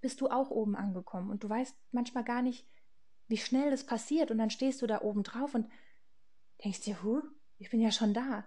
bist 0.00 0.20
du 0.20 0.28
auch 0.28 0.50
oben 0.50 0.76
angekommen 0.76 1.30
und 1.30 1.42
du 1.42 1.48
weißt 1.48 1.76
manchmal 1.90 2.24
gar 2.24 2.42
nicht, 2.42 2.66
wie 3.28 3.36
schnell 3.36 3.70
das 3.70 3.84
passiert 3.84 4.30
und 4.30 4.38
dann 4.38 4.50
stehst 4.50 4.82
du 4.82 4.86
da 4.86 5.02
oben 5.02 5.22
drauf 5.22 5.54
und 5.54 5.70
denkst 6.64 6.80
dir, 6.80 7.02
huh, 7.02 7.22
ich 7.58 7.70
bin 7.70 7.80
ja 7.80 7.90
schon 7.90 8.14
da. 8.14 8.44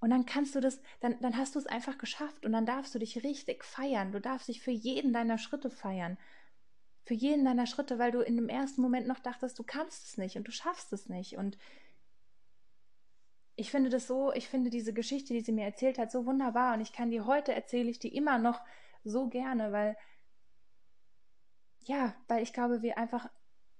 Und 0.00 0.10
dann 0.10 0.26
kannst 0.26 0.54
du 0.54 0.60
das, 0.60 0.80
dann, 1.00 1.18
dann 1.20 1.36
hast 1.36 1.54
du 1.54 1.58
es 1.58 1.66
einfach 1.66 1.98
geschafft 1.98 2.44
und 2.44 2.52
dann 2.52 2.66
darfst 2.66 2.94
du 2.94 2.98
dich 2.98 3.24
richtig 3.24 3.64
feiern. 3.64 4.12
Du 4.12 4.20
darfst 4.20 4.48
dich 4.48 4.60
für 4.60 4.70
jeden 4.70 5.12
deiner 5.12 5.38
Schritte 5.38 5.70
feiern. 5.70 6.18
Für 7.04 7.14
jeden 7.14 7.44
deiner 7.44 7.66
Schritte, 7.66 7.98
weil 7.98 8.10
du 8.10 8.20
in 8.20 8.36
dem 8.36 8.48
ersten 8.48 8.82
Moment 8.82 9.06
noch 9.06 9.20
dachtest, 9.20 9.58
du 9.58 9.62
kannst 9.62 10.04
es 10.04 10.18
nicht 10.18 10.36
und 10.36 10.46
du 10.46 10.52
schaffst 10.52 10.92
es 10.92 11.08
nicht. 11.08 11.36
Und 11.36 11.56
ich 13.54 13.70
finde 13.70 13.88
das 13.88 14.06
so, 14.06 14.32
ich 14.32 14.48
finde 14.48 14.70
diese 14.70 14.92
Geschichte, 14.92 15.32
die 15.32 15.40
sie 15.40 15.52
mir 15.52 15.64
erzählt 15.64 15.98
hat, 15.98 16.12
so 16.12 16.26
wunderbar. 16.26 16.74
Und 16.74 16.82
ich 16.82 16.92
kann 16.92 17.10
die 17.10 17.22
heute 17.22 17.54
erzähle 17.54 17.88
ich 17.88 17.98
die 17.98 18.14
immer 18.14 18.38
noch 18.38 18.60
so 19.02 19.28
gerne, 19.28 19.72
weil, 19.72 19.96
ja, 21.84 22.14
weil 22.28 22.42
ich 22.42 22.52
glaube, 22.52 22.82
wir 22.82 22.98
einfach 22.98 23.30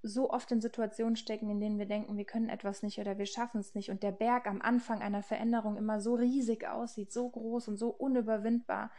so 0.06 0.30
oft 0.30 0.50
in 0.52 0.60
Situationen 0.60 1.16
stecken, 1.16 1.50
in 1.50 1.60
denen 1.60 1.78
wir 1.78 1.86
denken, 1.86 2.16
wir 2.16 2.24
können 2.24 2.48
etwas 2.48 2.82
nicht 2.82 2.98
oder 2.98 3.18
wir 3.18 3.26
schaffen 3.26 3.60
es 3.60 3.74
nicht 3.74 3.90
und 3.90 4.02
der 4.02 4.12
Berg 4.12 4.46
am 4.46 4.62
Anfang 4.62 5.02
einer 5.02 5.22
Veränderung 5.22 5.76
immer 5.76 6.00
so 6.00 6.14
riesig 6.14 6.66
aussieht, 6.66 7.12
so 7.12 7.28
groß 7.28 7.68
und 7.68 7.76
so 7.76 7.90
unüberwindbar. 7.90 8.90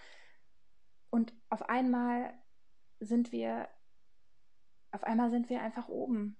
Und 1.10 1.34
auf 1.50 1.70
einmal 1.70 2.34
sind 3.00 3.32
wir, 3.32 3.70
auf 4.91 5.04
einmal 5.04 5.30
sind 5.30 5.50
wir 5.50 5.62
einfach 5.62 5.88
oben. 5.88 6.38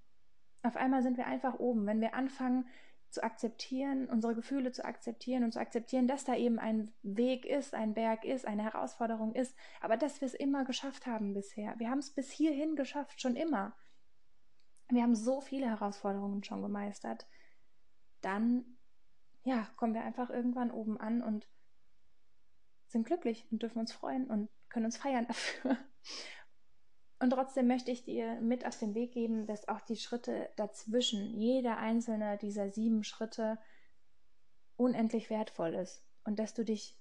Auf 0.62 0.76
einmal 0.76 1.02
sind 1.02 1.16
wir 1.16 1.26
einfach 1.26 1.58
oben. 1.58 1.86
Wenn 1.86 2.00
wir 2.00 2.14
anfangen 2.14 2.66
zu 3.10 3.22
akzeptieren, 3.22 4.06
unsere 4.06 4.34
Gefühle 4.34 4.70
zu 4.72 4.84
akzeptieren 4.84 5.44
und 5.44 5.52
zu 5.52 5.60
akzeptieren, 5.60 6.08
dass 6.08 6.24
da 6.24 6.34
eben 6.34 6.58
ein 6.58 6.92
Weg 7.02 7.46
ist, 7.46 7.74
ein 7.74 7.94
Berg 7.94 8.24
ist, 8.24 8.46
eine 8.46 8.64
Herausforderung 8.64 9.34
ist, 9.34 9.56
aber 9.80 9.96
dass 9.96 10.20
wir 10.20 10.26
es 10.26 10.34
immer 10.34 10.64
geschafft 10.64 11.06
haben 11.06 11.32
bisher. 11.32 11.74
Wir 11.78 11.88
haben 11.88 12.00
es 12.00 12.10
bis 12.10 12.30
hierhin 12.30 12.76
geschafft, 12.76 13.22
schon 13.22 13.36
immer 13.36 13.74
wir 14.96 15.02
haben 15.02 15.14
so 15.14 15.40
viele 15.40 15.66
Herausforderungen 15.66 16.42
schon 16.44 16.62
gemeistert, 16.62 17.26
dann 18.20 18.64
ja, 19.44 19.66
kommen 19.76 19.94
wir 19.94 20.02
einfach 20.02 20.30
irgendwann 20.30 20.70
oben 20.70 20.98
an 20.98 21.22
und 21.22 21.48
sind 22.86 23.06
glücklich 23.06 23.46
und 23.50 23.62
dürfen 23.62 23.78
uns 23.78 23.92
freuen 23.92 24.28
und 24.28 24.48
können 24.68 24.86
uns 24.86 24.96
feiern 24.96 25.26
dafür. 25.28 25.76
Und 27.20 27.30
trotzdem 27.30 27.66
möchte 27.66 27.90
ich 27.90 28.04
dir 28.04 28.40
mit 28.40 28.64
auf 28.64 28.78
den 28.78 28.94
Weg 28.94 29.12
geben, 29.12 29.46
dass 29.46 29.68
auch 29.68 29.80
die 29.80 29.96
Schritte 29.96 30.50
dazwischen, 30.56 31.36
jeder 31.36 31.78
einzelne 31.78 32.38
dieser 32.38 32.70
sieben 32.70 33.02
Schritte, 33.02 33.58
unendlich 34.76 35.28
wertvoll 35.28 35.74
ist 35.74 36.06
und 36.24 36.38
dass 36.38 36.54
du 36.54 36.64
dich 36.64 36.96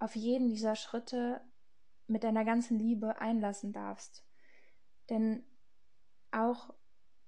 auf 0.00 0.16
jeden 0.16 0.48
dieser 0.48 0.74
Schritte 0.74 1.40
mit 2.08 2.24
deiner 2.24 2.44
ganzen 2.44 2.78
Liebe 2.78 3.20
einlassen 3.20 3.72
darfst. 3.72 4.26
Denn 5.08 5.44
auch 6.32 6.74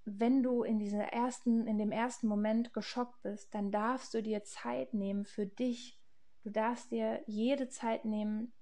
wenn 0.06 0.44
du 0.44 0.62
in 0.62 0.78
dieser 0.78 1.12
ersten, 1.12 1.66
in 1.66 1.78
dem 1.78 1.90
ersten 1.90 2.28
Moment 2.28 2.72
geschockt 2.72 3.20
bist, 3.22 3.52
dann 3.52 3.72
darfst 3.72 4.14
du 4.14 4.22
dir 4.22 4.44
Zeit 4.44 4.94
nehmen 4.94 5.24
für 5.24 5.46
dich. 5.46 6.00
Du 6.44 6.50
darfst 6.50 6.92
dir 6.92 7.22
jede 7.26 7.68
Zeit 7.68 8.04
nehmen, 8.04 8.52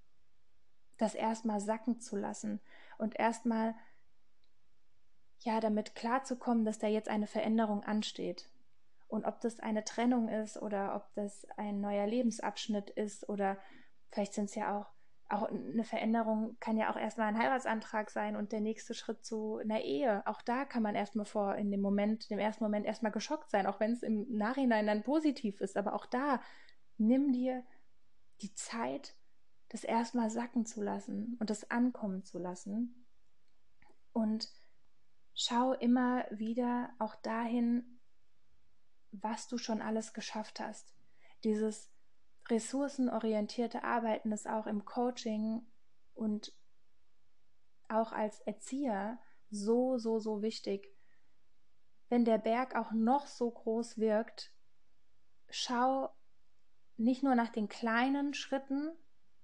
das 0.97 1.15
erstmal 1.15 1.61
sacken 1.61 2.01
zu 2.01 2.17
lassen 2.17 2.61
und 2.97 3.19
erstmal 3.19 3.75
ja 5.41 5.61
damit 5.61 5.95
klarzukommen, 5.95 6.65
dass 6.65 6.79
da 6.79 6.87
jetzt 6.87 7.11
eine 7.11 7.27
Veränderung 7.27 7.85
ansteht. 7.85 8.49
Und 9.07 9.27
ob 9.27 9.43
das 9.43 9.61
eine 9.61 9.85
Trennung 9.85 10.29
ist 10.29 10.57
oder 10.57 10.97
ob 10.97 11.13
das 11.15 11.47
ein 11.59 11.83
neuer 11.83 12.07
Lebensabschnitt 12.07 12.89
ist 12.89 13.29
oder 13.29 13.59
vielleicht 14.11 14.33
sind 14.33 14.47
es 14.47 14.55
ja 14.55 14.81
auch, 14.81 14.94
auch 15.29 15.45
eine 15.45 15.85
Veränderung 15.85 16.57
kann 16.61 16.77
ja 16.77 16.91
auch 16.91 16.97
erstmal 16.97 17.29
ein 17.29 17.39
Heiratsantrag 17.39 18.11
sein 18.11 18.37
und 18.37 18.53
der 18.53 18.61
nächste 18.61 18.95
Schritt 18.95 19.25
zu 19.25 19.57
einer 19.57 19.81
Ehe. 19.81 20.23
Auch 20.27 20.43
da 20.43 20.65
kann 20.65 20.83
man 20.83 20.95
erstmal 20.95 21.25
vor, 21.25 21.55
in 21.57 21.71
dem 21.71 21.81
Moment, 21.81 22.31
dem 22.31 22.39
ersten 22.39 22.63
Moment 22.63 22.87
erstmal 22.87 23.13
geschockt 23.13 23.51
sein, 23.51 23.67
auch 23.67 23.81
wenn 23.81 23.93
es 23.93 24.03
im 24.03 24.27
Nachhinein 24.37 24.87
dann 24.87 25.03
positiv 25.03 25.61
ist. 25.61 25.77
Aber 25.77 25.95
auch 25.95 26.07
da 26.07 26.41
nimm 26.99 27.33
dir 27.33 27.65
die 28.43 28.55
Zeit, 28.55 29.17
das 29.71 29.83
erstmal 29.83 30.31
sacken 30.31 30.67
zu 30.67 30.83
lassen 30.83 31.37
und 31.41 31.51
das 31.51 31.71
ankommen 31.71 32.23
zu 32.25 32.39
lassen. 32.39 33.07
Und 34.13 34.49
schau 35.35 35.73
immer 35.73 36.27
wieder 36.31 36.91
auch 36.99 37.15
dahin, 37.17 38.01
was 39.11 39.49
du 39.49 39.59
schon 39.59 39.81
alles 39.81 40.13
geschafft 40.13 40.61
hast. 40.61 40.95
Dieses 41.45 41.94
ressourcenorientierte 42.49 43.85
Arbeiten 43.85 44.33
ist 44.33 44.49
auch 44.49 44.67
im 44.67 44.85
Coaching 44.85 45.67
und 46.15 46.53
auch 47.89 48.13
als 48.13 48.41
Erzieher 48.41 49.19
so, 49.51 49.99
so, 49.99 50.19
so 50.19 50.43
wichtig. 50.43 50.95
Wenn 52.09 52.25
der 52.25 52.39
Berg 52.39 52.77
auch 52.77 52.93
noch 52.93 53.27
so 53.27 53.51
groß 53.51 53.99
wirkt, 53.99 54.53
schau 55.49 56.11
nicht 56.97 57.23
nur 57.23 57.35
nach 57.35 57.49
den 57.49 57.69
kleinen 57.69 58.35
Schritten 58.35 58.93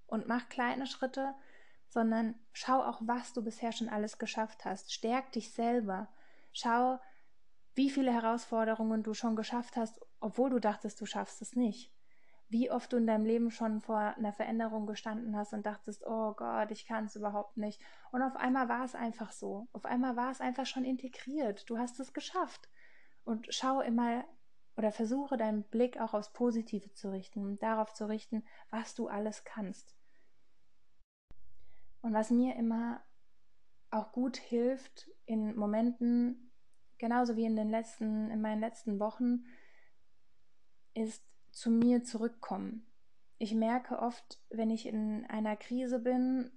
und 0.06 0.28
mach 0.28 0.48
kleine 0.48 0.86
Schritte, 0.86 1.34
sondern 1.88 2.38
schau 2.52 2.82
auch, 2.82 3.00
was 3.02 3.32
du 3.32 3.42
bisher 3.42 3.72
schon 3.72 3.88
alles 3.88 4.18
geschafft 4.18 4.64
hast. 4.64 4.92
Stärk 4.92 5.32
dich 5.32 5.52
selber. 5.52 6.08
Schau, 6.52 7.00
wie 7.74 7.90
viele 7.90 8.12
Herausforderungen 8.12 9.02
du 9.02 9.14
schon 9.14 9.36
geschafft 9.36 9.76
hast, 9.76 10.00
obwohl 10.20 10.50
du 10.50 10.58
dachtest, 10.58 11.00
du 11.00 11.06
schaffst 11.06 11.42
es 11.42 11.56
nicht. 11.56 11.92
Wie 12.50 12.70
oft 12.70 12.92
du 12.92 12.96
in 12.96 13.06
deinem 13.06 13.24
Leben 13.24 13.50
schon 13.50 13.80
vor 13.80 13.96
einer 13.96 14.32
Veränderung 14.32 14.86
gestanden 14.86 15.36
hast 15.36 15.52
und 15.52 15.64
dachtest, 15.64 16.04
oh 16.04 16.34
Gott, 16.34 16.72
ich 16.72 16.84
kann 16.84 17.04
es 17.04 17.14
überhaupt 17.14 17.56
nicht. 17.56 17.80
Und 18.10 18.22
auf 18.22 18.34
einmal 18.34 18.68
war 18.68 18.84
es 18.84 18.96
einfach 18.96 19.30
so. 19.30 19.68
Auf 19.72 19.84
einmal 19.84 20.16
war 20.16 20.32
es 20.32 20.40
einfach 20.40 20.66
schon 20.66 20.84
integriert. 20.84 21.70
Du 21.70 21.78
hast 21.78 22.00
es 22.00 22.12
geschafft. 22.12 22.68
Und 23.24 23.46
schau 23.50 23.80
immer 23.80 24.24
oder 24.76 24.90
versuche 24.90 25.36
deinen 25.36 25.62
Blick 25.62 26.00
auch 26.00 26.12
aufs 26.12 26.32
Positive 26.32 26.92
zu 26.92 27.12
richten, 27.12 27.58
darauf 27.58 27.92
zu 27.92 28.08
richten, 28.08 28.44
was 28.70 28.94
du 28.94 29.08
alles 29.08 29.44
kannst. 29.44 29.94
Und 32.02 32.14
was 32.14 32.30
mir 32.30 32.56
immer 32.56 33.00
auch 33.90 34.10
gut 34.10 34.36
hilft 34.36 35.08
in 35.24 35.54
Momenten, 35.54 36.50
genauso 36.98 37.36
wie 37.36 37.44
in 37.44 37.56
den 37.56 37.70
letzten, 37.70 38.30
in 38.30 38.40
meinen 38.40 38.60
letzten 38.60 38.98
Wochen, 38.98 39.44
ist 40.94 41.29
zu 41.50 41.70
mir 41.70 42.02
zurückkommen. 42.04 42.86
Ich 43.38 43.54
merke 43.54 43.98
oft, 43.98 44.40
wenn 44.50 44.70
ich 44.70 44.86
in 44.86 45.24
einer 45.26 45.56
Krise 45.56 45.98
bin, 45.98 46.50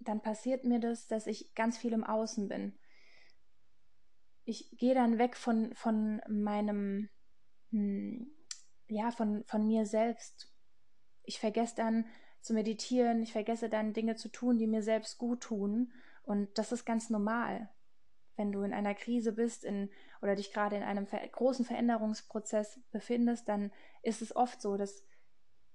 dann 0.00 0.20
passiert 0.20 0.64
mir 0.64 0.80
das, 0.80 1.06
dass 1.06 1.26
ich 1.26 1.54
ganz 1.54 1.78
viel 1.78 1.92
im 1.92 2.04
Außen 2.04 2.48
bin 2.48 2.78
ich 4.48 4.70
gehe 4.78 4.94
dann 4.94 5.18
weg 5.18 5.36
von, 5.36 5.74
von 5.74 6.22
meinem, 6.26 7.10
hm, 7.70 8.30
ja, 8.88 9.10
von, 9.10 9.44
von 9.44 9.66
mir 9.66 9.84
selbst. 9.84 10.50
Ich 11.22 11.38
vergesse 11.38 11.76
dann 11.76 12.06
zu 12.40 12.54
meditieren, 12.54 13.22
ich 13.22 13.32
vergesse 13.32 13.68
dann 13.68 13.92
Dinge 13.92 14.16
zu 14.16 14.30
tun, 14.30 14.56
die 14.56 14.66
mir 14.66 14.82
selbst 14.82 15.18
gut 15.18 15.42
tun. 15.42 15.92
Und 16.22 16.56
das 16.56 16.72
ist 16.72 16.86
ganz 16.86 17.10
normal. 17.10 17.68
Wenn 18.38 18.52
du 18.52 18.62
in 18.62 18.72
einer 18.72 18.94
Krise 18.94 19.32
bist 19.32 19.64
in, 19.64 19.90
oder 20.22 20.36
dich 20.36 20.52
gerade 20.52 20.76
in 20.76 20.84
einem 20.84 21.06
ver 21.06 21.26
großen 21.26 21.64
Veränderungsprozess 21.64 22.80
befindest, 22.92 23.48
dann 23.48 23.72
ist 24.02 24.22
es 24.22 24.34
oft 24.34 24.62
so, 24.62 24.76
dass 24.76 25.04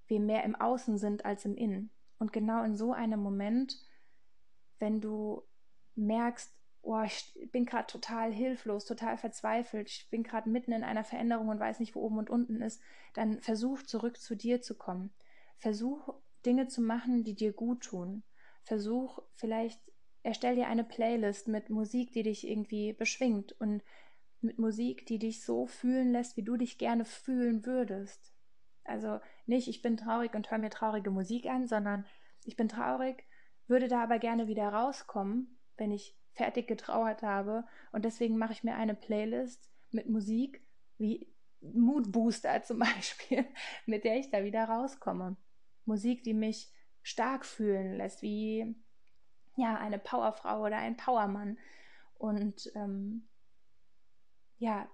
wir 0.07 0.19
mehr 0.19 0.43
im 0.43 0.55
Außen 0.55 0.97
sind 0.97 1.25
als 1.25 1.45
im 1.45 1.55
Innen. 1.55 1.91
Und 2.19 2.31
genau 2.31 2.63
in 2.63 2.77
so 2.77 2.93
einem 2.93 3.19
Moment, 3.19 3.77
wenn 4.79 5.01
du 5.01 5.43
merkst, 5.95 6.55
oh, 6.83 7.01
ich 7.01 7.37
bin 7.51 7.65
gerade 7.65 7.87
total 7.87 8.31
hilflos, 8.31 8.85
total 8.85 9.17
verzweifelt, 9.17 9.89
ich 9.89 10.09
bin 10.09 10.23
gerade 10.23 10.49
mitten 10.49 10.71
in 10.71 10.83
einer 10.83 11.03
Veränderung 11.03 11.49
und 11.49 11.59
weiß 11.59 11.79
nicht, 11.79 11.95
wo 11.95 12.01
oben 12.01 12.17
und 12.17 12.29
unten 12.29 12.61
ist, 12.61 12.81
dann 13.13 13.41
versuch 13.41 13.83
zurück 13.83 14.19
zu 14.19 14.35
dir 14.35 14.61
zu 14.61 14.75
kommen. 14.75 15.13
Versuch 15.57 16.13
Dinge 16.45 16.67
zu 16.67 16.81
machen, 16.81 17.23
die 17.23 17.35
dir 17.35 17.51
gut 17.51 17.83
tun. 17.83 18.23
Versuch 18.63 19.19
vielleicht, 19.33 19.81
erstell 20.23 20.55
dir 20.55 20.67
eine 20.67 20.83
Playlist 20.83 21.47
mit 21.47 21.69
Musik, 21.69 22.11
die 22.13 22.23
dich 22.23 22.47
irgendwie 22.47 22.93
beschwingt 22.93 23.53
und 23.59 23.83
mit 24.41 24.57
Musik, 24.57 25.05
die 25.05 25.19
dich 25.19 25.43
so 25.43 25.65
fühlen 25.65 26.11
lässt, 26.11 26.37
wie 26.37 26.43
du 26.43 26.57
dich 26.57 26.77
gerne 26.77 27.05
fühlen 27.05 27.65
würdest. 27.65 28.33
Also 28.83 29.19
nicht, 29.45 29.67
ich 29.67 29.81
bin 29.81 29.97
traurig 29.97 30.33
und 30.33 30.49
höre 30.49 30.57
mir 30.57 30.69
traurige 30.69 31.11
Musik 31.11 31.45
an, 31.45 31.67
sondern 31.67 32.05
ich 32.43 32.55
bin 32.55 32.67
traurig, 32.67 33.25
würde 33.67 33.87
da 33.87 34.03
aber 34.03 34.19
gerne 34.19 34.47
wieder 34.47 34.67
rauskommen, 34.69 35.57
wenn 35.77 35.91
ich 35.91 36.17
fertig 36.33 36.67
getrauert 36.67 37.21
habe. 37.21 37.65
Und 37.91 38.03
deswegen 38.03 38.37
mache 38.37 38.53
ich 38.53 38.63
mir 38.63 38.75
eine 38.75 38.95
Playlist 38.95 39.69
mit 39.91 40.09
Musik, 40.09 40.61
wie 40.97 41.31
Mood 41.61 42.11
Booster 42.11 42.63
zum 42.63 42.79
Beispiel, 42.79 43.45
mit 43.85 44.03
der 44.03 44.17
ich 44.17 44.29
da 44.29 44.43
wieder 44.43 44.65
rauskomme. 44.65 45.37
Musik, 45.85 46.23
die 46.23 46.33
mich 46.33 46.71
stark 47.01 47.45
fühlen 47.45 47.97
lässt, 47.97 48.21
wie 48.21 48.75
ja, 49.55 49.75
eine 49.77 49.99
Powerfrau 49.99 50.63
oder 50.63 50.77
ein 50.77 50.97
Powermann. 50.97 51.57
Und 52.17 52.71
ähm, 52.75 53.27
ja, 54.57 54.87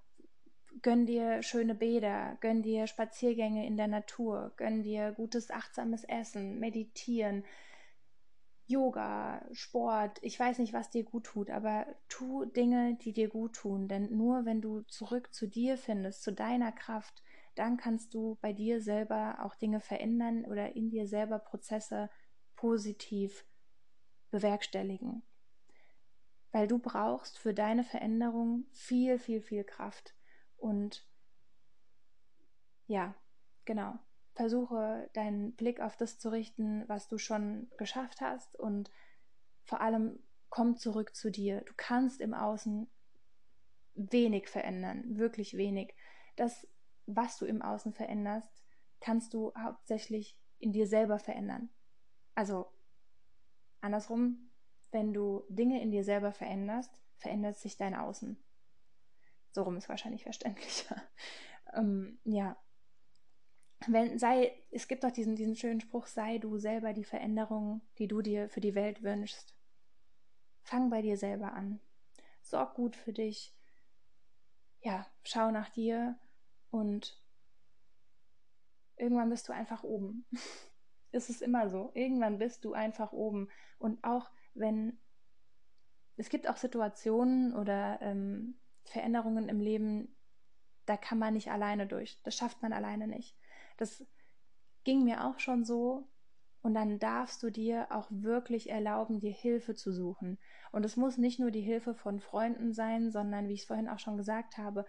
gönn 0.81 1.05
dir 1.05 1.43
schöne 1.43 1.75
Bäder, 1.75 2.37
gönn 2.41 2.61
dir 2.61 2.87
Spaziergänge 2.87 3.65
in 3.65 3.77
der 3.77 3.87
Natur, 3.87 4.53
gönn 4.57 4.83
dir 4.83 5.11
gutes, 5.11 5.51
achtsames 5.51 6.03
Essen, 6.03 6.59
meditieren, 6.59 7.43
Yoga, 8.69 9.43
Sport, 9.51 10.19
ich 10.21 10.39
weiß 10.39 10.59
nicht, 10.59 10.73
was 10.73 10.91
dir 10.91 11.03
gut 11.03 11.23
tut, 11.23 11.49
aber 11.49 11.87
tu 12.07 12.45
Dinge, 12.45 12.99
die 13.01 13.13
dir 13.13 13.27
gut 13.27 13.55
tun. 13.55 13.87
Denn 13.87 14.15
nur 14.15 14.45
wenn 14.45 14.61
du 14.61 14.81
zurück 14.81 15.33
zu 15.33 15.47
dir 15.47 15.75
findest, 15.75 16.21
zu 16.21 16.31
deiner 16.31 16.71
Kraft, 16.71 17.23
dann 17.55 17.77
kannst 17.77 18.13
du 18.13 18.37
bei 18.41 18.53
dir 18.53 18.79
selber 18.79 19.39
auch 19.41 19.55
Dinge 19.55 19.79
verändern 19.79 20.45
oder 20.45 20.75
in 20.75 20.91
dir 20.91 21.07
selber 21.07 21.39
Prozesse 21.39 22.11
positiv 22.55 23.43
bewerkstelligen. 24.31 25.23
Weil 26.51 26.67
du 26.67 26.79
brauchst 26.79 27.37
für 27.37 27.53
deine 27.53 27.83
Veränderung 27.83 28.65
viel, 28.71 29.19
viel, 29.19 29.41
viel 29.41 29.63
Kraft. 29.63 30.15
Und 30.57 31.05
ja, 32.87 33.13
genau 33.65 33.99
versuche 34.39 35.09
deinen 35.11 35.51
Blick 35.51 35.81
auf 35.81 35.97
das 35.97 36.17
zu 36.17 36.29
richten, 36.29 36.87
was 36.87 37.09
du 37.09 37.17
schon 37.17 37.69
geschafft 37.75 38.21
hast 38.21 38.57
und 38.57 38.89
vor 39.65 39.81
allem 39.81 40.17
komm 40.47 40.77
zurück 40.77 41.13
zu 41.13 41.29
dir. 41.29 41.59
Du 41.65 41.73
kannst 41.75 42.21
im 42.21 42.33
Außen 42.33 42.89
wenig 43.95 44.47
verändern, 44.47 45.17
wirklich 45.17 45.57
wenig. 45.57 45.93
Das, 46.37 46.65
was 47.05 47.37
du 47.37 47.45
im 47.45 47.61
Außen 47.61 47.91
veränderst, 47.91 48.63
kannst 49.01 49.33
du 49.33 49.51
hauptsächlich 49.61 50.37
in 50.59 50.71
dir 50.71 50.87
selber 50.87 51.19
verändern. 51.19 51.69
Also 52.33 52.71
andersrum, 53.81 54.51
wenn 54.91 55.13
du 55.13 55.43
Dinge 55.49 55.81
in 55.81 55.91
dir 55.91 56.03
selber 56.03 56.31
veränderst, 56.31 57.01
verändert 57.17 57.57
sich 57.57 57.77
dein 57.77 57.95
Außen. 57.95 58.41
So 59.51 59.63
rum 59.63 59.77
ist 59.77 59.89
wahrscheinlich 59.89 60.23
verständlicher. 60.23 61.01
ähm, 61.73 62.19
ja, 62.23 62.57
wenn, 63.87 64.19
sei, 64.19 64.51
es 64.71 64.87
gibt 64.87 65.03
doch 65.03 65.11
diesen, 65.11 65.35
diesen 65.35 65.55
schönen 65.55 65.79
Spruch, 65.79 66.07
sei 66.07 66.37
du 66.37 66.57
selber 66.57 66.93
die 66.93 67.05
Veränderung, 67.05 67.81
die 67.97 68.07
du 68.07 68.21
dir 68.21 68.49
für 68.49 68.61
die 68.61 68.75
Welt 68.75 69.03
wünschst. 69.03 69.55
Fang 70.63 70.89
bei 70.89 71.01
dir 71.01 71.17
selber 71.17 71.53
an. 71.53 71.79
Sorg 72.41 72.75
gut 72.75 72.95
für 72.95 73.13
dich. 73.13 73.55
Ja, 74.81 75.05
schau 75.23 75.51
nach 75.51 75.69
dir 75.69 76.19
und 76.71 77.17
irgendwann 78.97 79.29
bist 79.29 79.47
du 79.47 79.53
einfach 79.53 79.83
oben. 79.83 80.25
es 81.11 81.29
ist 81.29 81.41
immer 81.41 81.69
so. 81.69 81.91
Irgendwann 81.93 82.37
bist 82.37 82.65
du 82.65 82.73
einfach 82.73 83.11
oben. 83.11 83.49
Und 83.77 84.03
auch 84.03 84.29
wenn 84.53 84.99
es 86.19 86.29
gibt 86.29 86.49
auch 86.49 86.57
Situationen 86.57 87.55
oder 87.55 87.99
ähm, 88.01 88.59
Veränderungen 88.83 89.47
im 89.47 89.61
Leben, 89.61 90.15
da 90.85 90.97
kann 90.97 91.17
man 91.17 91.33
nicht 91.33 91.49
alleine 91.49 91.87
durch. 91.87 92.19
Das 92.23 92.35
schafft 92.35 92.61
man 92.61 92.73
alleine 92.73 93.07
nicht. 93.07 93.37
Das 93.77 94.05
ging 94.83 95.05
mir 95.05 95.25
auch 95.25 95.39
schon 95.39 95.63
so. 95.63 96.09
Und 96.61 96.73
dann 96.73 96.99
darfst 96.99 97.41
du 97.41 97.49
dir 97.49 97.87
auch 97.91 98.07
wirklich 98.09 98.69
erlauben, 98.69 99.21
dir 99.21 99.31
Hilfe 99.31 99.75
zu 99.75 99.93
suchen. 99.93 100.37
Und 100.73 100.83
es 100.83 100.97
muss 100.97 101.17
nicht 101.17 101.39
nur 101.39 101.51
die 101.51 101.61
Hilfe 101.61 101.95
von 101.95 102.19
Freunden 102.19 102.73
sein, 102.73 103.11
sondern, 103.11 103.47
wie 103.47 103.53
ich 103.53 103.61
es 103.61 103.67
vorhin 103.67 103.87
auch 103.87 103.99
schon 103.99 104.17
gesagt 104.17 104.57
habe, 104.57 104.85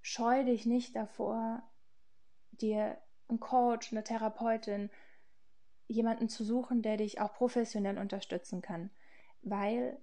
scheu 0.00 0.44
dich 0.44 0.64
nicht 0.64 0.96
davor, 0.96 1.62
dir 2.52 2.96
einen 3.28 3.40
Coach, 3.40 3.92
eine 3.92 4.04
Therapeutin, 4.04 4.90
jemanden 5.88 6.28
zu 6.28 6.44
suchen, 6.44 6.82
der 6.82 6.96
dich 6.96 7.20
auch 7.20 7.32
professionell 7.34 7.98
unterstützen 7.98 8.62
kann. 8.62 8.90
Weil 9.42 9.98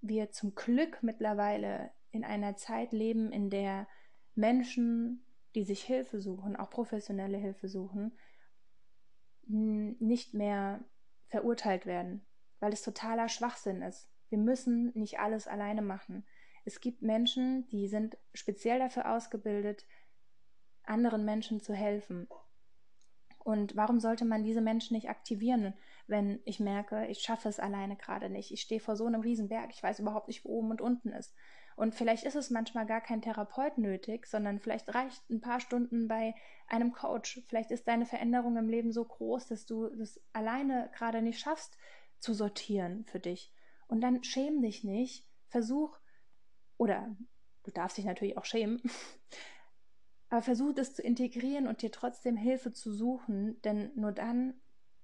wir 0.00 0.30
zum 0.30 0.54
Glück 0.54 1.02
mittlerweile 1.02 1.90
in 2.10 2.24
einer 2.24 2.56
Zeit 2.56 2.92
leben, 2.92 3.32
in 3.32 3.50
der 3.50 3.86
Menschen, 4.34 5.24
die 5.54 5.64
sich 5.64 5.82
Hilfe 5.82 6.20
suchen, 6.20 6.56
auch 6.56 6.70
professionelle 6.70 7.38
Hilfe 7.38 7.68
suchen, 7.68 8.16
nicht 9.46 10.34
mehr 10.34 10.84
verurteilt 11.28 11.86
werden, 11.86 12.24
weil 12.60 12.72
es 12.72 12.82
totaler 12.82 13.28
Schwachsinn 13.28 13.82
ist. 13.82 14.08
Wir 14.28 14.38
müssen 14.38 14.92
nicht 14.94 15.18
alles 15.18 15.48
alleine 15.48 15.82
machen. 15.82 16.24
Es 16.64 16.80
gibt 16.80 17.02
Menschen, 17.02 17.68
die 17.68 17.88
sind 17.88 18.16
speziell 18.32 18.78
dafür 18.78 19.10
ausgebildet, 19.12 19.86
anderen 20.90 21.24
Menschen 21.24 21.60
zu 21.60 21.72
helfen. 21.72 22.28
Und 23.38 23.74
warum 23.74 24.00
sollte 24.00 24.26
man 24.26 24.44
diese 24.44 24.60
Menschen 24.60 24.94
nicht 24.94 25.08
aktivieren, 25.08 25.72
wenn 26.06 26.40
ich 26.44 26.60
merke, 26.60 27.06
ich 27.06 27.20
schaffe 27.20 27.48
es 27.48 27.58
alleine 27.58 27.96
gerade 27.96 28.28
nicht. 28.28 28.50
Ich 28.52 28.60
stehe 28.60 28.80
vor 28.80 28.96
so 28.96 29.06
einem 29.06 29.22
Riesenberg, 29.22 29.70
ich 29.70 29.82
weiß 29.82 30.00
überhaupt 30.00 30.28
nicht, 30.28 30.44
wo 30.44 30.50
oben 30.50 30.70
und 30.70 30.80
unten 30.80 31.10
ist. 31.10 31.34
Und 31.76 31.94
vielleicht 31.94 32.24
ist 32.24 32.34
es 32.34 32.50
manchmal 32.50 32.84
gar 32.84 33.00
kein 33.00 33.22
Therapeut 33.22 33.78
nötig, 33.78 34.26
sondern 34.26 34.60
vielleicht 34.60 34.94
reicht 34.94 35.30
ein 35.30 35.40
paar 35.40 35.60
Stunden 35.60 36.08
bei 36.08 36.34
einem 36.66 36.92
Coach. 36.92 37.42
Vielleicht 37.48 37.70
ist 37.70 37.88
deine 37.88 38.04
Veränderung 38.04 38.58
im 38.58 38.68
Leben 38.68 38.92
so 38.92 39.04
groß, 39.04 39.46
dass 39.46 39.64
du 39.64 39.88
das 39.88 40.20
alleine 40.34 40.90
gerade 40.94 41.22
nicht 41.22 41.40
schaffst 41.40 41.78
zu 42.18 42.34
sortieren 42.34 43.06
für 43.06 43.20
dich. 43.20 43.54
Und 43.88 44.02
dann 44.02 44.22
schäm 44.22 44.60
dich 44.60 44.84
nicht, 44.84 45.26
versuch, 45.48 45.98
oder 46.76 47.16
du 47.62 47.70
darfst 47.70 47.96
dich 47.96 48.04
natürlich 48.04 48.36
auch 48.36 48.44
schämen, 48.44 48.82
aber 50.30 50.42
versuch 50.42 50.72
das 50.72 50.94
zu 50.94 51.02
integrieren 51.02 51.66
und 51.66 51.82
dir 51.82 51.90
trotzdem 51.90 52.36
Hilfe 52.36 52.72
zu 52.72 52.92
suchen, 52.92 53.60
denn 53.62 53.90
nur 53.96 54.12
dann 54.12 54.54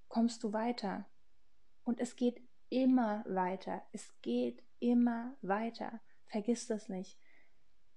kommst 0.08 0.44
du 0.44 0.52
weiter. 0.52 1.04
Und 1.84 2.00
es 2.00 2.14
geht 2.14 2.40
immer 2.68 3.24
weiter. 3.26 3.82
Es 3.92 4.14
geht 4.22 4.62
immer 4.78 5.36
weiter. 5.42 6.00
Vergiss 6.26 6.68
das 6.68 6.88
nicht. 6.88 7.18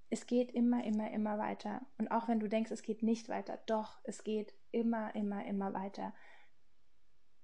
Es 0.10 0.26
geht 0.26 0.52
immer, 0.52 0.84
immer, 0.84 1.12
immer 1.12 1.38
weiter. 1.38 1.86
Und 2.00 2.10
auch 2.10 2.28
wenn 2.28 2.40
du 2.40 2.50
denkst, 2.50 2.72
es 2.72 2.82
geht 2.82 3.04
nicht 3.04 3.30
weiter, 3.30 3.60
doch, 3.68 4.00
es 4.04 4.24
geht 4.24 4.56
immer, 4.72 5.14
immer, 5.14 5.46
immer 5.46 5.74
weiter. 5.74 6.16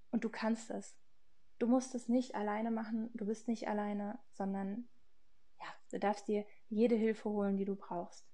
Und 0.09 0.23
du 0.23 0.29
kannst 0.29 0.71
es. 0.71 0.97
Du 1.59 1.67
musst 1.67 1.93
es 1.93 2.09
nicht 2.09 2.33
alleine 2.33 2.71
machen, 2.71 3.11
du 3.13 3.27
bist 3.27 3.47
nicht 3.47 3.67
alleine, 3.67 4.17
sondern 4.31 4.89
ja, 5.59 5.67
du 5.91 5.99
darfst 5.99 6.27
dir 6.27 6.43
jede 6.69 6.95
Hilfe 6.95 7.29
holen, 7.29 7.55
die 7.55 7.65
du 7.65 7.75
brauchst. 7.75 8.25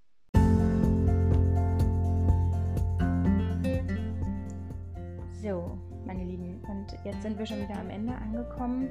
So, 5.42 5.76
meine 6.06 6.24
Lieben, 6.24 6.62
und 6.70 6.96
jetzt 7.04 7.24
sind 7.24 7.40
wir 7.40 7.48
schon 7.48 7.62
wieder 7.62 7.80
am 7.80 7.90
Ende 7.90 8.14
angekommen. 8.14 8.90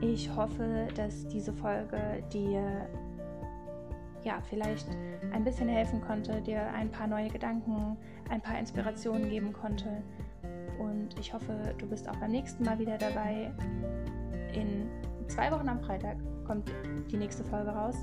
Ich 0.00 0.32
hoffe, 0.36 0.86
dass 0.94 1.26
diese 1.26 1.52
Folge 1.52 2.22
dir 2.32 2.88
ja, 4.22 4.40
vielleicht 4.48 4.86
ein 5.32 5.42
bisschen 5.42 5.68
helfen 5.68 6.00
konnte, 6.00 6.40
dir 6.42 6.72
ein 6.72 6.92
paar 6.92 7.08
neue 7.08 7.28
Gedanken, 7.28 7.96
ein 8.30 8.40
paar 8.40 8.56
Inspirationen 8.56 9.30
geben 9.30 9.52
konnte. 9.52 10.04
Und 10.78 11.18
ich 11.18 11.34
hoffe, 11.34 11.74
du 11.76 11.88
bist 11.88 12.08
auch 12.08 12.16
beim 12.16 12.30
nächsten 12.30 12.64
Mal 12.64 12.78
wieder 12.78 12.96
dabei. 12.96 13.50
In 14.54 14.88
zwei 15.26 15.50
Wochen 15.50 15.68
am 15.68 15.80
Freitag 15.80 16.18
kommt 16.46 16.70
die 17.10 17.16
nächste 17.16 17.42
Folge 17.42 17.70
raus. 17.70 17.96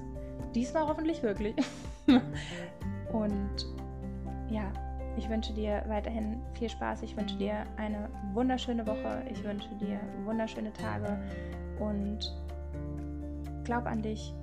Diesmal 0.53 0.85
hoffentlich 0.87 1.23
wirklich. 1.23 1.55
Und 3.13 3.65
ja, 4.49 4.73
ich 5.19 5.29
wünsche 5.29 5.53
dir 5.53 5.83
weiterhin 5.87 6.41
viel 6.53 6.69
Spaß. 6.69 7.03
Ich 7.03 7.15
wünsche 7.15 7.35
dir 7.35 7.65
eine 7.75 8.09
wunderschöne 8.33 8.87
Woche. 8.87 9.21
Ich 9.29 9.43
wünsche 9.43 9.69
dir 9.75 9.99
wunderschöne 10.23 10.71
Tage 10.71 11.19
und 11.79 12.33
glaub 13.65 13.85
an 13.85 14.01
dich. 14.01 14.33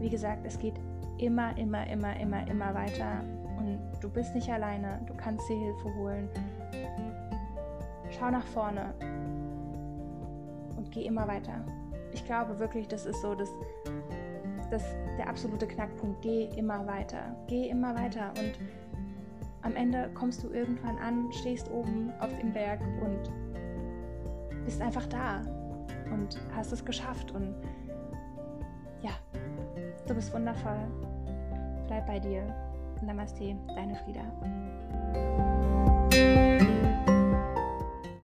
Wie 0.00 0.10
gesagt, 0.10 0.44
es 0.44 0.58
geht 0.58 0.74
immer, 1.18 1.56
immer, 1.56 1.86
immer, 1.86 2.18
immer, 2.18 2.46
immer 2.48 2.74
weiter 2.74 3.22
und 3.58 3.78
du 4.00 4.10
bist 4.10 4.34
nicht 4.34 4.50
alleine. 4.50 5.00
Du 5.06 5.14
kannst 5.14 5.48
dir 5.48 5.56
Hilfe 5.56 5.94
holen. 5.94 6.28
Schau 8.10 8.30
nach 8.30 8.46
vorne 8.46 8.92
und 10.76 10.90
geh 10.90 11.06
immer 11.06 11.28
weiter. 11.28 11.64
Ich 12.12 12.24
glaube 12.24 12.58
wirklich, 12.58 12.88
das 12.88 13.06
ist 13.06 13.22
so 13.22 13.36
das, 13.36 13.50
das, 14.70 14.82
der 15.16 15.28
absolute 15.28 15.66
Knackpunkt. 15.68 16.22
Geh 16.22 16.46
immer 16.56 16.84
weiter. 16.88 17.36
Geh 17.46 17.68
immer 17.68 17.94
weiter 17.94 18.32
und 18.38 18.58
am 19.66 19.74
Ende 19.74 20.08
kommst 20.14 20.44
du 20.44 20.50
irgendwann 20.50 20.96
an, 20.98 21.32
stehst 21.32 21.68
oben 21.70 22.12
auf 22.20 22.30
dem 22.38 22.52
Berg 22.52 22.80
und 23.02 24.64
bist 24.64 24.80
einfach 24.80 25.06
da 25.06 25.42
und 26.12 26.40
hast 26.54 26.72
es 26.72 26.84
geschafft. 26.84 27.32
Und 27.32 27.54
ja, 29.02 29.10
du 30.06 30.14
bist 30.14 30.32
wundervoll. 30.32 30.78
Bleib 31.88 32.06
bei 32.06 32.20
dir. 32.20 32.42
Namaste, 33.02 33.56
deine 33.74 33.96
Frieda. 33.96 34.22